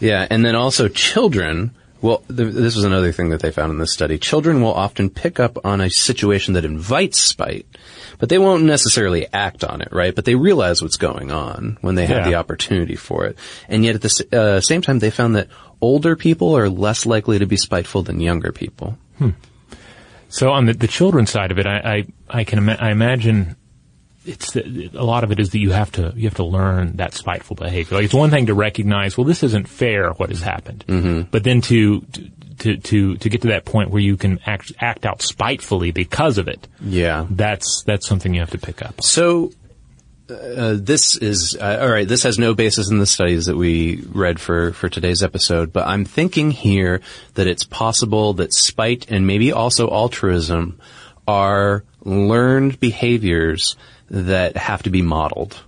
[0.00, 0.26] Yeah.
[0.30, 3.92] And then also children, well, th- this was another thing that they found in this
[3.92, 4.18] study.
[4.18, 7.66] Children will often pick up on a situation that invites spite,
[8.18, 10.14] but they won't necessarily act on it, right?
[10.14, 12.28] But they realize what's going on when they have Yeah.
[12.30, 13.36] the opportunity for it.
[13.68, 15.48] And yet at the uh, same time, they found that
[15.80, 18.96] older people are less likely to be spiteful than younger people.
[20.28, 23.56] So on the, the children's side of it, I I, I can ima- I imagine
[24.28, 26.96] it's the, a lot of it is that you have to you have to learn
[26.96, 27.96] that spiteful behavior.
[27.96, 31.22] Like it's one thing to recognize, well, this isn't fair what has happened, mm-hmm.
[31.30, 32.02] but then to
[32.58, 36.38] to to to get to that point where you can act act out spitefully because
[36.38, 36.68] of it.
[36.80, 37.26] Yeah.
[37.30, 39.02] That's that's something you have to pick up.
[39.02, 39.52] So
[40.28, 42.06] uh, this is uh, all right.
[42.06, 45.86] This has no basis in the studies that we read for for today's episode, but
[45.86, 47.00] I'm thinking here
[47.34, 50.78] that it's possible that spite and maybe also altruism
[51.26, 53.76] are learned behaviors
[54.10, 55.60] that have to be modeled,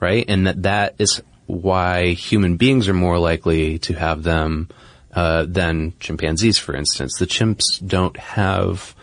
[0.00, 0.24] right?
[0.28, 4.68] And that that is why human beings are more likely to have them
[5.12, 7.18] uh, than chimpanzees, for instance.
[7.18, 8.94] The chimps don't have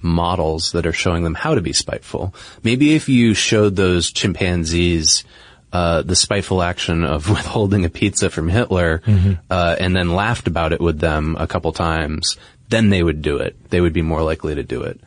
[0.00, 2.34] models that are showing them how to be spiteful.
[2.62, 5.24] Maybe if you showed those chimpanzees
[5.72, 9.32] uh, the spiteful action of withholding a pizza from Hitler, mm-hmm.
[9.50, 12.36] uh, and then laughed about it with them a couple times,
[12.68, 13.56] then they would do it.
[13.70, 15.00] They would be more likely to do it.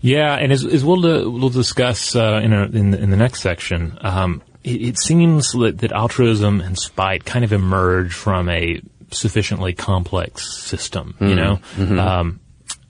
[0.00, 3.16] Yeah, and as, as we'll, uh, we'll discuss uh, in, a, in, the, in, the,
[3.16, 8.48] next section, um, it, it, seems that, that altruism and spite kind of emerge from
[8.48, 11.14] a sufficiently complex system.
[11.14, 11.28] Mm-hmm.
[11.28, 11.98] You know, mm-hmm.
[11.98, 12.40] um,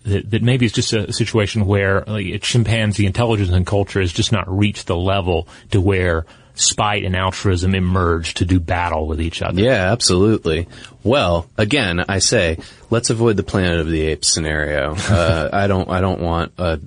[0.05, 4.13] that, that, maybe it's just a, situation where like, a chimpanzee intelligence and culture has
[4.13, 6.27] just not reached the level to where
[6.61, 9.61] spite and altruism emerge to do battle with each other.
[9.61, 10.69] Yeah, absolutely.
[11.03, 12.59] Well, again, I say,
[12.91, 14.95] let's avoid the Planet of the Apes scenario.
[14.95, 16.81] Uh, I don't, I don't want a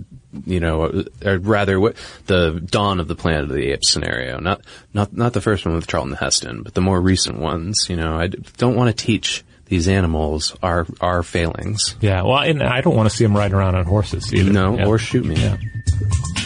[0.46, 4.40] you know, or rather, what the dawn of the Planet of the Apes scenario.
[4.40, 4.62] Not,
[4.94, 7.88] not, not the first one with Charlton Heston, but the more recent ones.
[7.90, 11.95] You know, I don't want to teach these animals are are failings.
[12.02, 14.52] Yeah, well, and I don't want to see them riding around on horses either.
[14.52, 14.86] No, yeah.
[14.86, 15.36] or shoot me.
[15.36, 15.58] Yeah.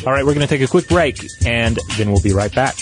[0.05, 2.75] All right, we're going to take a quick break, and then we'll be right back.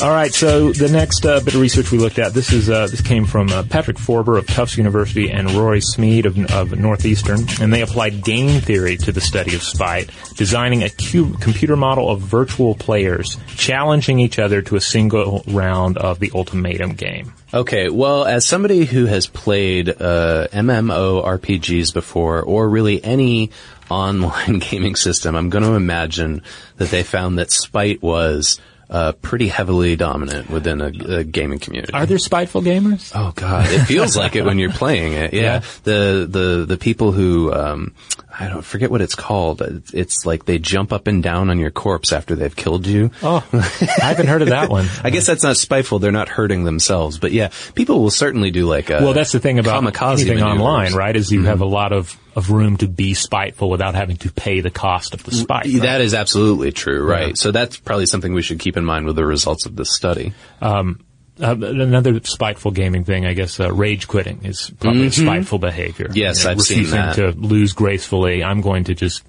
[0.00, 2.86] All right, so the next uh, bit of research we looked at, this is uh,
[2.86, 7.40] this came from uh, Patrick Forber of Tufts University and Rory Smead of, of, Northeastern,
[7.60, 12.08] and they applied game theory to the study of spite, designing a cube, computer model
[12.08, 17.34] of virtual players challenging each other to a single round of the ultimatum game.
[17.52, 23.50] Okay, well, as somebody who has played uh, MMO RPGs before, or really any
[23.90, 26.42] online gaming system, I'm going to imagine
[26.76, 31.92] that they found that spite was uh, pretty heavily dominant within a, a, gaming community.
[31.92, 33.12] Are there spiteful gamers?
[33.14, 35.34] Oh God, it feels like it when you're playing it.
[35.34, 35.62] Yeah, yeah.
[35.84, 37.94] the the the people who um,
[38.40, 39.60] I don't forget what it's called.
[39.92, 43.10] It's like they jump up and down on your corpse after they've killed you.
[43.22, 44.86] Oh, I haven't heard of that one.
[45.04, 45.98] I guess that's not spiteful.
[45.98, 49.12] They're not hurting themselves, but yeah, people will certainly do like a well.
[49.12, 51.14] That's the thing about anything online, right?
[51.14, 51.48] Is you mm-hmm.
[51.48, 55.12] have a lot of of room to be spiteful without having to pay the cost
[55.12, 55.66] of the spite.
[55.66, 55.82] Right?
[55.82, 57.28] That is absolutely true, right?
[57.28, 57.34] Yeah.
[57.34, 60.32] So that's probably something we should keep in mind with the results of this study.
[60.62, 61.04] Um,
[61.40, 65.26] uh, another spiteful gaming thing, I guess, uh, rage quitting is probably mm-hmm.
[65.26, 66.08] spiteful behavior.
[66.12, 67.16] Yes, you know, I've seen that.
[67.16, 68.44] to lose gracefully.
[68.44, 69.24] I'm going to just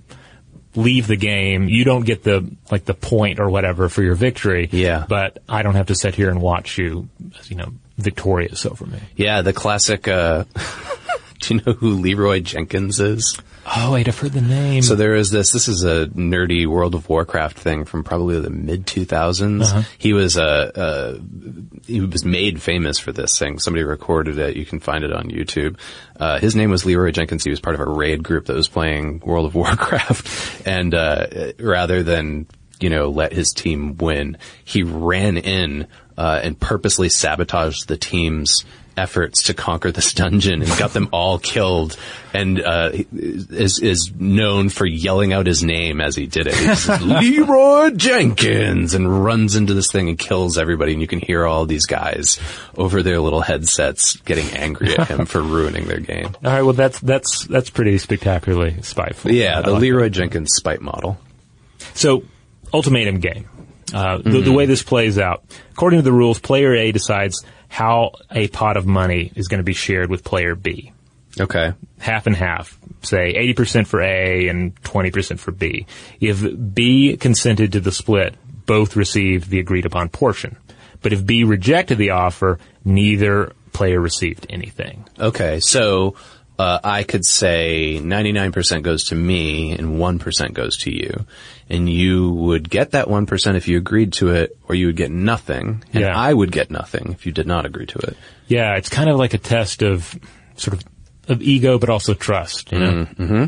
[0.76, 1.68] leave the game.
[1.68, 4.70] You don't get the like the point or whatever for your victory.
[4.72, 5.06] Yeah.
[5.08, 7.10] But I don't have to sit here and watch you,
[7.46, 9.00] you know, victorious over me.
[9.16, 10.08] Yeah, the classic.
[10.08, 10.46] Uh,
[11.50, 13.38] do you know who Leeroy Jenkins is?
[13.66, 14.82] Oh I'd have heard the name.
[14.82, 15.52] So there is this.
[15.52, 19.62] This is a nerdy World of Warcraft thing from probably the mid 2000s.
[19.62, 19.84] Uh-huh.
[19.98, 21.20] He was a uh, uh,
[21.86, 23.60] he was made famous for this thing.
[23.60, 24.56] Somebody recorded it.
[24.56, 25.78] You can find it on YouTube.
[26.20, 27.44] Uh, his name was Leeroy Jenkins.
[27.44, 31.54] He was part of a raid group that was playing World of Warcraft, and uh,
[31.60, 32.48] rather than
[32.80, 38.66] you know let his team win, he ran in uh, and purposely sabotaged the team's
[39.00, 41.98] efforts to conquer this dungeon and got them all killed
[42.34, 46.54] and uh, is is known for yelling out his name as he did it.
[46.54, 51.20] He says, Leeroy Jenkins and runs into this thing and kills everybody and you can
[51.20, 52.40] hear all these guys
[52.78, 56.36] over their little headsets getting angry at him for ruining their game.
[56.44, 59.32] All right, well that's that's that's pretty spectacularly spiteful.
[59.32, 60.10] Yeah, the like Leeroy that.
[60.12, 61.18] Jenkins spite model.
[61.94, 62.24] So,
[62.74, 63.50] ultimatum game.
[63.94, 64.30] Uh, mm-hmm.
[64.30, 68.48] the, the way this plays out, according to the rules, player A decides how a
[68.50, 70.92] pot of money is going to be shared with player B.
[71.40, 71.74] Okay.
[72.00, 72.78] Half and half.
[73.04, 75.86] Say 80% for A and 20% for B.
[76.20, 80.58] If B consented to the split, both received the agreed upon portion.
[81.02, 85.08] But if B rejected the offer, neither player received anything.
[85.18, 86.16] Okay, so
[86.60, 91.26] uh, I could say 99% goes to me and 1% goes to you.
[91.70, 95.10] And you would get that 1% if you agreed to it, or you would get
[95.10, 95.84] nothing.
[95.94, 96.18] And yeah.
[96.18, 98.18] I would get nothing if you did not agree to it.
[98.48, 100.20] Yeah, it's kind of like a test of
[100.58, 100.84] sort of,
[101.30, 103.06] of ego, but also trust, you know?
[103.06, 103.46] Mm-hmm.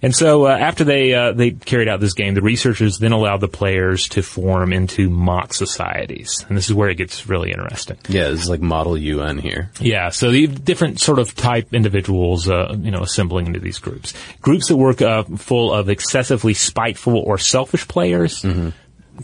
[0.00, 3.40] And so uh, after they uh, they carried out this game, the researchers then allowed
[3.40, 7.96] the players to form into mock societies, and this is where it gets really interesting.
[8.08, 9.70] Yeah, this is like model UN here.
[9.80, 14.14] Yeah, so the different sort of type individuals, uh, you know, assembling into these groups.
[14.40, 18.44] Groups that work uh, full of excessively spiteful or selfish players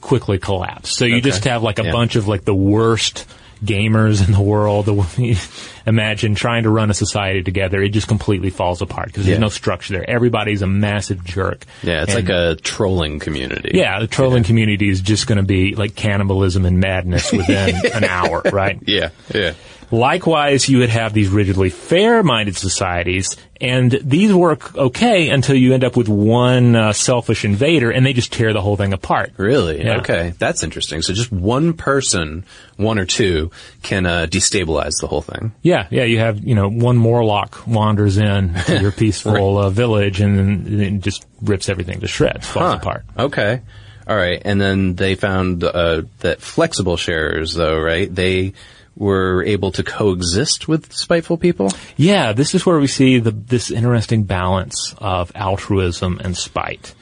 [0.01, 0.97] quickly collapse.
[0.97, 1.93] So you just have like a Yeah.
[1.93, 3.27] bunch of like the worst
[3.63, 4.89] gamers in the world.
[5.87, 7.83] Imagine trying to run a society together.
[7.83, 9.41] It just completely falls apart because there's Yeah.
[9.43, 10.09] no structure there.
[10.09, 11.65] Everybody's a massive jerk.
[11.83, 13.73] Yeah, it's And- like a trolling community.
[13.75, 18.05] yeah, the trolling community is just going to be like cannibalism and madness within an
[18.05, 18.79] hour, right?
[18.87, 19.53] Yeah, yeah.
[19.91, 25.85] Likewise, you would have these rigidly fair-minded societies, and these work okay until you end
[25.85, 29.33] up with one uh, selfish invader, and they just tear the whole thing apart.
[29.37, 29.85] Really?
[29.85, 29.99] Yeah.
[29.99, 31.03] Okay, that's interesting.
[31.03, 32.45] So just one person,
[32.77, 33.51] one or two,
[33.83, 35.53] can uh, destabilize the whole thing.
[35.63, 36.05] Yeah, yeah.
[36.05, 41.01] You have you know one Morlock wanders in to your peaceful uh, village, and then
[41.01, 42.79] just rips everything to shreds, falls Huh.
[42.81, 43.05] apart.
[43.19, 43.61] Okay.
[44.07, 44.43] All right.
[44.45, 48.15] And then they found uh, that flexible sharers, though, right?
[48.15, 48.53] They
[48.97, 51.71] were able to coexist with spiteful people.
[51.97, 56.95] Yeah, this is where we see the, this interesting balance of altruism and spite.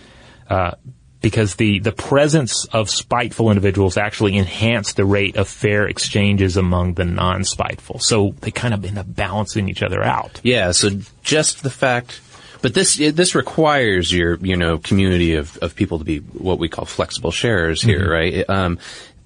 [0.48, 0.72] Uh,
[1.20, 6.94] because the, the presence of spiteful individuals actually enhance the rate of fair exchanges among
[6.94, 8.00] the non-spiteful.
[8.00, 10.40] So they kind of end up balancing each other out.
[10.42, 10.72] Yeah.
[10.72, 10.90] So
[11.22, 12.20] just the fact,
[12.60, 16.68] but this this requires your you know community of, of people to be what we
[16.68, 18.48] call flexible sharers here, right?
[18.50, 18.78] Um,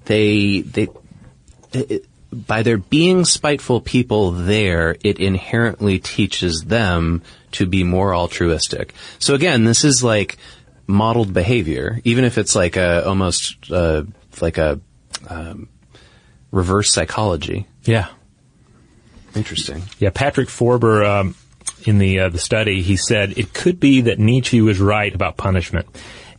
[0.04, 0.88] they they.
[1.72, 2.04] it-
[2.46, 7.22] by there being spiteful people there, it inherently teaches them
[7.52, 8.94] to be more altruistic.
[9.18, 10.36] So again, this is like
[10.86, 14.04] modeled behavior, even if it's like a almost uh,
[14.40, 14.80] like a
[15.28, 15.68] um,
[16.50, 17.66] reverse psychology.
[17.84, 18.08] Yeah.
[19.34, 19.82] Interesting.
[19.98, 21.34] Yeah, Patrick Forber, um,
[21.84, 25.36] in the uh, the study, he said it could be that Nietzsche was right about
[25.36, 25.86] punishment,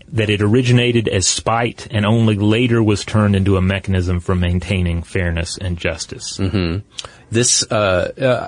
[0.10, 5.03] that it originated as spite and only later was turned into a mechanism for maintaining
[5.03, 6.38] fairness and justice.
[7.30, 8.47] This uh, uh,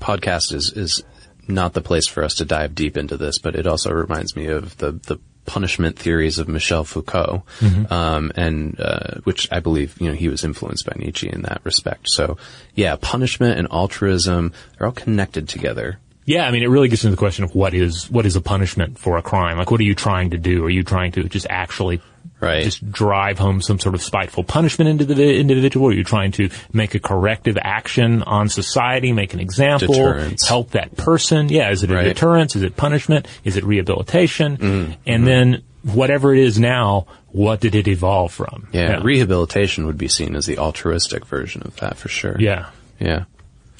[0.00, 1.04] podcast is is
[1.48, 4.46] not the place for us to dive deep into this, but it also reminds me
[4.46, 7.42] of the the punishment theories of Michel Foucault,
[7.90, 11.60] um, and uh, which I believe you know he was influenced by Nietzsche in that
[11.64, 12.08] respect.
[12.08, 12.36] So
[12.74, 15.98] yeah, punishment and altruism they're all connected together.
[16.30, 18.40] Yeah, I mean, it really gets into the question of what is what is a
[18.40, 19.58] punishment for a crime?
[19.58, 20.64] Like, what are you trying to do?
[20.64, 22.00] Are you trying to just actually
[22.38, 22.64] Right.
[22.64, 25.88] just drive home some sort of spiteful punishment into the vi- individual?
[25.88, 30.46] Are you trying to make a corrective action on society, make an example, Deterrence.
[30.48, 31.48] help that person?
[31.50, 32.04] Yeah, is it a Right.
[32.04, 32.56] deterrence?
[32.56, 33.26] Is it punishment?
[33.44, 34.56] Is it rehabilitation?
[34.56, 34.92] Mm-hmm.
[35.06, 38.68] And then whatever it is now, what did it evolve from?
[38.72, 42.36] Yeah, rehabilitation would be seen as the altruistic version of that for sure.
[42.38, 42.66] yeah.
[42.98, 43.24] yeah.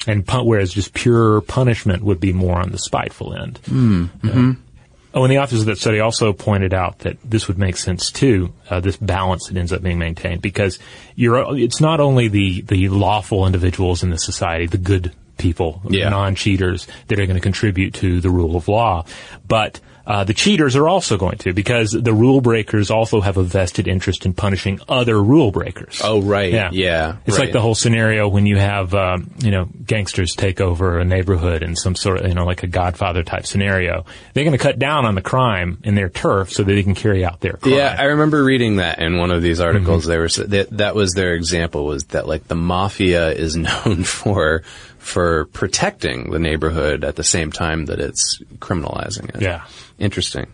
[0.07, 3.59] And whereas just pure punishment would be more on the spiteful end.
[3.65, 4.53] Hmm, Yeah.
[5.13, 8.11] Oh, and the authors of that study also pointed out that this would make sense
[8.11, 8.53] too.
[8.69, 10.79] Uh, this balance that ends up being maintained because
[11.15, 11.57] you're.
[11.57, 16.07] It's not only the the lawful individuals in the society, the good people, Yeah.
[16.09, 19.03] non-cheaters, that are going to contribute to the rule of law,
[19.45, 23.43] but uh, the cheaters are also going to because the rule breakers also have a
[23.43, 26.01] vested interest in punishing other rule breakers.
[26.03, 26.51] Oh, right.
[26.51, 26.69] Yeah.
[26.73, 27.17] Yeah.
[27.25, 27.45] It's right.
[27.45, 31.63] like the whole scenario when you have, um, you know, gangsters take over a neighborhood
[31.63, 34.05] in some sort of, you know, like a Godfather type scenario.
[34.33, 36.95] They're going to cut down on the crime in their turf so that they can
[36.95, 37.75] carry out their crime.
[37.75, 39.67] Yeah, I remember reading that in one of these Mm-hmm.
[39.67, 40.05] articles.
[40.05, 44.63] They were that that was their example was that like the mafia is known for
[44.97, 49.41] for protecting the neighborhood at the same time that it's criminalizing it.
[49.41, 49.65] Yeah.
[50.01, 50.47] Interesting.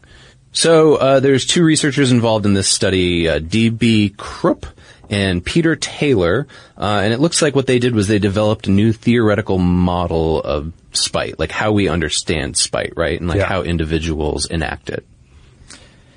[0.52, 4.16] So uh, there's two researchers involved in this study, uh, D.B.
[4.18, 4.66] Krupp
[5.10, 8.72] and Peter Taylor, uh, and it looks like what they did was they developed a
[8.72, 13.46] new theoretical model of spite, like how we understand spite, right, and like Yeah.
[13.46, 15.06] how individuals enact it.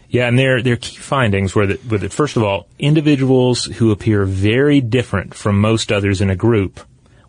[0.09, 3.93] Yeah, and their their key findings were that, were that first of all, individuals who
[3.93, 6.81] appear very different from most others in a group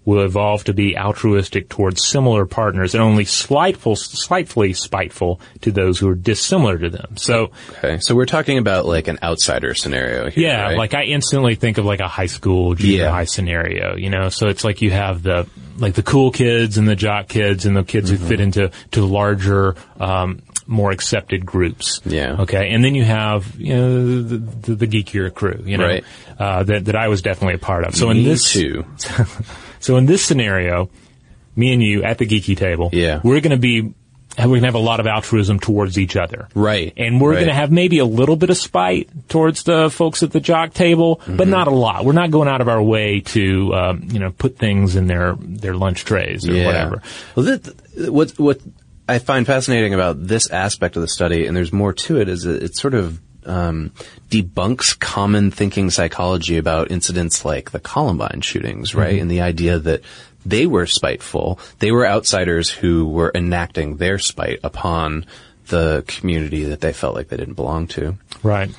[0.04, 6.00] will evolve to be altruistic towards similar partners and only slightful, slightly spiteful to those
[6.00, 7.16] who are dissimilar to them.
[7.18, 10.48] So, Okay, so we're talking about like an outsider scenario here.
[10.48, 10.78] yeah, right?
[10.78, 13.12] like I instantly think of like a high school, junior Yeah.
[13.12, 15.48] high scenario, you know, so it's like you have the,
[15.78, 18.24] like the cool kids and the jock kids and the kids Mm-hmm.
[18.24, 22.02] who fit into, to larger, um, more accepted groups.
[22.06, 22.38] Yeah.
[22.40, 22.70] Okay.
[22.72, 26.04] And then you have, you know, the, the, the geekier crew, you know, Right.
[26.40, 27.96] uh, that, that I was definitely a part of.
[27.96, 28.86] So in this, too.
[29.82, 30.90] so in this scenario,
[31.56, 33.20] me and you at the geeky table, Yeah.
[33.24, 36.48] we're going to be, we're going to have a lot of altruism towards each other.
[36.56, 36.94] Right.
[36.96, 37.36] And we're Right.
[37.40, 40.74] going to have maybe a little bit of spite towards the folks at the jock
[40.74, 41.50] table, but Mm-hmm.
[41.50, 42.06] not a lot.
[42.06, 45.36] We're not going out of our way to, um, you know, put things in their,
[45.38, 47.02] their lunch trays or whatever.
[47.36, 48.62] Well, that, what what
[49.10, 52.46] I find fascinating about this aspect of the study, and there's more to it, is
[52.46, 53.92] it, it sort of um,
[54.30, 59.20] debunks common thinking psychology about incidents like the Columbine shootings, right?
[59.22, 60.02] And the idea that
[60.46, 61.60] they were spiteful.
[61.80, 65.26] They were outsiders who were enacting their spite upon
[65.68, 68.18] the community that they felt like they didn't belong to.
[68.44, 68.72] Right.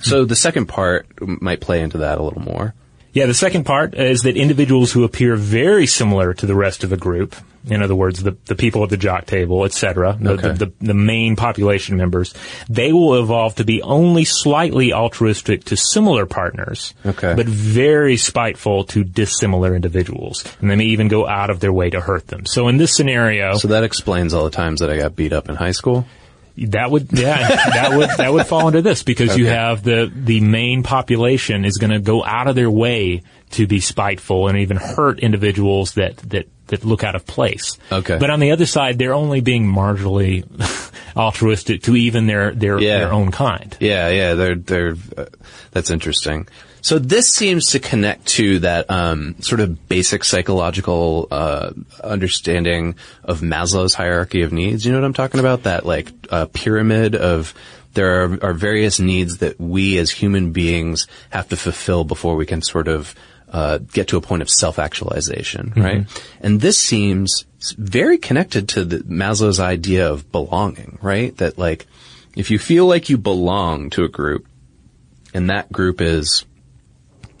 [0.00, 2.74] So the second part might play into that a little more.
[3.14, 6.88] Yeah, the second part is that individuals who appear very similar to the rest of
[6.88, 7.36] the group,
[7.68, 10.48] in other words, the, the people at the jock table, etc., the, Okay.
[10.52, 12.32] the, the, the main population members,
[12.70, 17.34] they will evolve to be only slightly altruistic to similar partners, Okay.
[17.34, 20.44] but very spiteful to dissimilar individuals.
[20.62, 22.46] And they may even go out of their way to hurt them.
[22.46, 25.50] So in this scenario, So that explains all the times that I got beat up
[25.50, 26.06] in high school.
[26.56, 30.40] That would, yeah, that would, that would fall into this because you have the, the
[30.40, 34.76] main population is going to go out of their way to be spiteful and even
[34.76, 37.78] hurt individuals that, that, that look out of place.
[37.90, 38.18] Okay.
[38.18, 40.44] But on the other side, they're only being marginally
[41.16, 42.98] altruistic to even their, their, Yeah.
[42.98, 43.76] their own kind.
[43.80, 45.26] Yeah, yeah, they're they're uh,
[45.72, 46.48] that's interesting.
[46.82, 51.70] So this seems to connect to that um, sort of basic psychological uh,
[52.02, 54.84] understanding of Maslow's hierarchy of needs.
[54.84, 55.62] You know what I'm talking about?
[55.62, 57.54] That like uh, pyramid of
[57.94, 62.46] there are, are various needs that we as human beings have to fulfill before we
[62.46, 63.14] can sort of
[63.50, 66.24] uh, get to a point of self-actualization, right?
[66.40, 67.44] And this seems
[67.76, 71.36] very connected to the, Maslow's idea of belonging, right?
[71.36, 71.86] That like,
[72.34, 74.46] if you feel like you belong to a group,
[75.34, 76.44] and that group is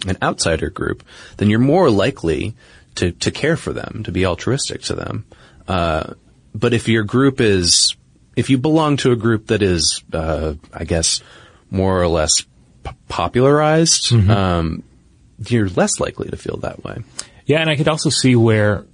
[0.06, 1.02] an outsider group,
[1.36, 2.54] then you're more likely
[2.96, 5.24] to, to care for them, to be altruistic to them.
[5.66, 6.14] Uh,
[6.54, 7.96] but if your group is,
[8.36, 11.22] if you belong to a group that is, uh, I guess,
[11.70, 12.42] more or less
[12.84, 14.82] p- popularized, um,
[15.46, 16.98] you're less likely to feel that way.
[17.46, 18.86] Yeah, and I could also see where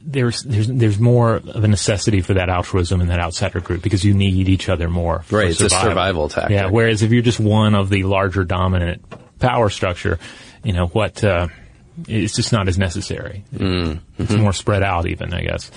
[0.00, 4.04] there's there's there's more of a necessity for that altruism in that outsider group because
[4.04, 5.20] you need each other more.
[5.22, 6.52] for Right, it's a survival tactic.
[6.52, 9.04] Yeah, whereas if you're just one of the larger dominant
[9.38, 10.18] power structure,
[10.64, 11.22] you know what?
[11.22, 11.48] Uh,
[12.06, 13.44] it's just not as necessary.
[13.54, 14.22] Mm-hmm.
[14.22, 15.70] It's more spread out, even I guess.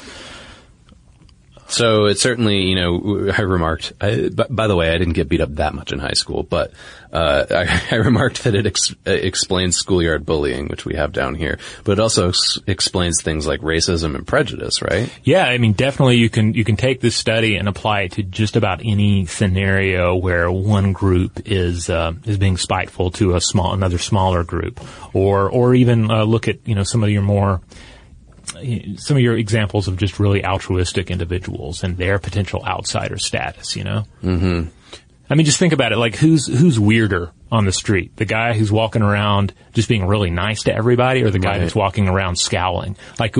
[1.72, 3.98] So it certainly, you know, I remarked.
[4.00, 6.74] By the way, I didn't get beat up that much in high school, but
[7.14, 11.36] uh, I, I remarked that it ex- uh, explains schoolyard bullying, which we have down
[11.36, 15.12] here, but it also ex- explains things like racism and prejudice, right?
[15.24, 18.24] Yeah, I mean, definitely you can you can take this study and apply it to
[18.24, 23.74] just about any scenario where one group is uh, is being spiteful to a small
[23.74, 24.82] another smaller group,
[25.14, 27.62] or or even uh, look at you know some of your more
[28.97, 33.76] some of your examples of just really altruistic individuals and their potential outsider status.
[33.76, 34.03] You know.
[34.24, 34.70] Mm-hmm.
[35.30, 35.97] I mean, just think about it.
[35.97, 38.16] Like, who's who's weirder on the street?
[38.18, 41.62] The guy who's walking around just being really nice to everybody, or the guy Right.
[41.62, 42.97] who's walking around scowling?
[43.18, 43.36] Like,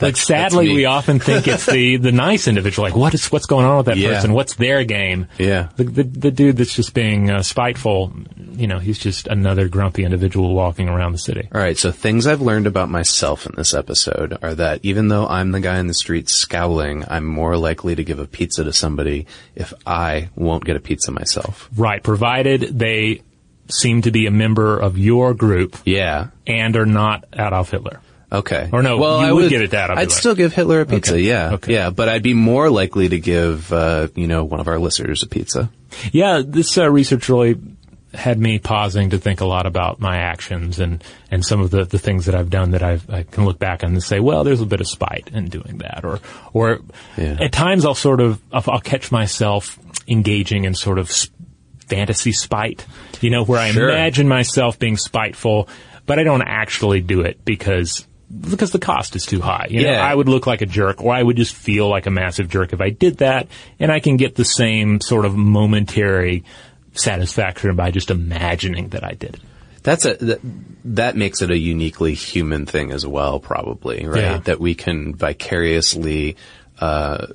[0.00, 2.88] who- like sadly, we often think it's the the nice individual.
[2.88, 4.14] Like, what is what's going on with that Yeah.
[4.14, 4.32] person?
[4.32, 5.26] What's their game?
[5.38, 5.68] Yeah.
[5.76, 8.12] The the, the dude that's just being uh, spiteful.
[8.52, 11.48] You know, he's just another grumpy individual walking around the city.
[11.54, 11.78] All right.
[11.78, 15.60] So things I've learned about myself in this episode are that even though I'm the
[15.60, 19.72] guy in the street scowling, I'm more likely to give a pizza to somebody if
[19.86, 21.70] I won't get a pizza myself.
[21.76, 23.22] Right, provided they
[23.70, 26.28] seem to be a member of your group Yeah.
[26.46, 28.00] and are not Adolf Hitler.
[28.32, 28.68] Okay.
[28.72, 30.14] Or no, well, you I would give it to Adolf I'd Hitler.
[30.14, 31.14] still give Hitler a pizza.
[31.14, 31.22] Okay.
[31.22, 31.52] Yeah.
[31.54, 31.72] Okay.
[31.74, 31.90] Yeah.
[31.90, 35.26] But I'd be more likely to give, uh, you know, one of our listeners a
[35.26, 35.70] pizza.
[36.12, 37.60] Yeah, this uh, research really
[38.14, 41.84] had me pausing to think a lot about my actions and, and some of the,
[41.84, 44.42] the things that I've done that I've, I can look back on and say, well,
[44.42, 46.04] there's a bit of spite in doing that.
[46.04, 46.18] Or,
[46.52, 46.80] or
[47.16, 47.36] Yeah.
[47.40, 49.78] at times I'll sort of, I'll, catch myself
[50.08, 51.08] engaging in sort of
[51.86, 52.84] fantasy spite,
[53.20, 53.88] you know, where I Sure.
[53.90, 55.68] imagine myself being spiteful,
[56.06, 59.66] but I don't actually do it because because the cost is too high.
[59.70, 60.04] You know, Yeah.
[60.04, 62.72] I would look like a jerk or I would just feel like a massive jerk
[62.72, 66.44] if I did that and I can get the same sort of momentary
[66.94, 69.40] satisfaction by just imagining that I did it.
[69.82, 70.40] That's a, that,
[70.84, 74.20] that makes it a uniquely human thing as well, probably, right?
[74.20, 74.38] Yeah.
[74.38, 76.36] That we can vicariously,
[76.78, 77.26] uh,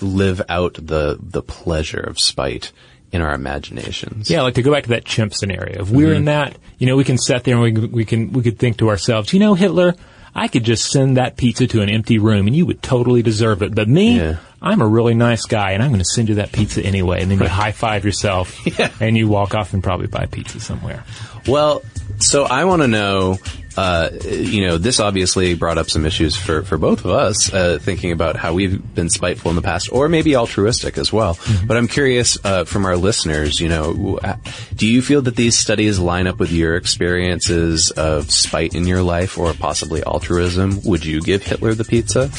[0.00, 2.72] live out the, the pleasure of spite
[3.12, 4.30] in our imaginations.
[4.30, 5.82] Yeah, like to go back to that chimp scenario.
[5.82, 6.24] If we're in mm-hmm.
[6.26, 8.88] that, you know, we can sit there and we, we can we could think to
[8.88, 9.94] ourselves, you know, Hitler,
[10.34, 13.62] I could just send that pizza to an empty room and you would totally deserve
[13.62, 13.74] it.
[13.74, 14.36] But me, Yeah.
[14.62, 17.22] I'm a really nice guy and I'm going to send you that pizza anyway.
[17.22, 18.58] And then you high five yourself
[19.00, 21.04] and you walk off and probably buy pizza somewhere.
[21.48, 21.82] Well,
[22.18, 23.38] so I want to know,
[23.76, 27.78] uh, you know, this obviously brought up some issues for, for both of us, uh,
[27.80, 31.38] thinking about how we've been spiteful in the past, or maybe altruistic as well.
[31.66, 34.36] But I'm curious, uh, from our listeners, you know, uh,
[34.74, 39.02] do you feel that these studies line up with your experiences of spite in your
[39.02, 40.82] life, or possibly altruism?
[40.84, 42.30] Would you give Hitler the pizza?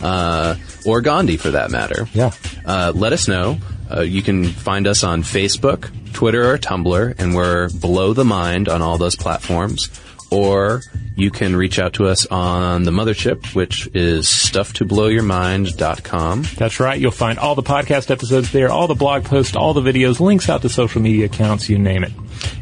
[0.02, 0.56] uh,
[0.86, 2.08] or Gandhi for that matter.
[2.12, 2.32] Yeah.
[2.64, 3.58] Uh, let us know.
[3.90, 8.68] Uh, you can find us on Facebook, Twitter, or Tumblr, and we're blow the mind
[8.68, 9.88] on all those platforms.
[10.30, 10.82] Or
[11.16, 16.44] you can reach out to us on the mothership, which is stufftoblowyourmind.com.
[16.56, 17.00] That's right.
[17.00, 20.48] You'll find all the podcast episodes there, all the blog posts, all the videos, links
[20.48, 22.12] out to social media accounts, you name it.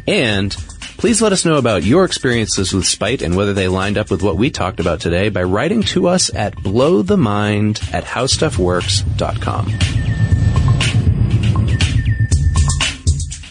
[0.07, 0.57] And
[0.97, 4.23] please let us know about your experiences with spite and whether they lined up with
[4.23, 10.36] what we talked about today by writing to us at blowthemind at howstuffworks.com.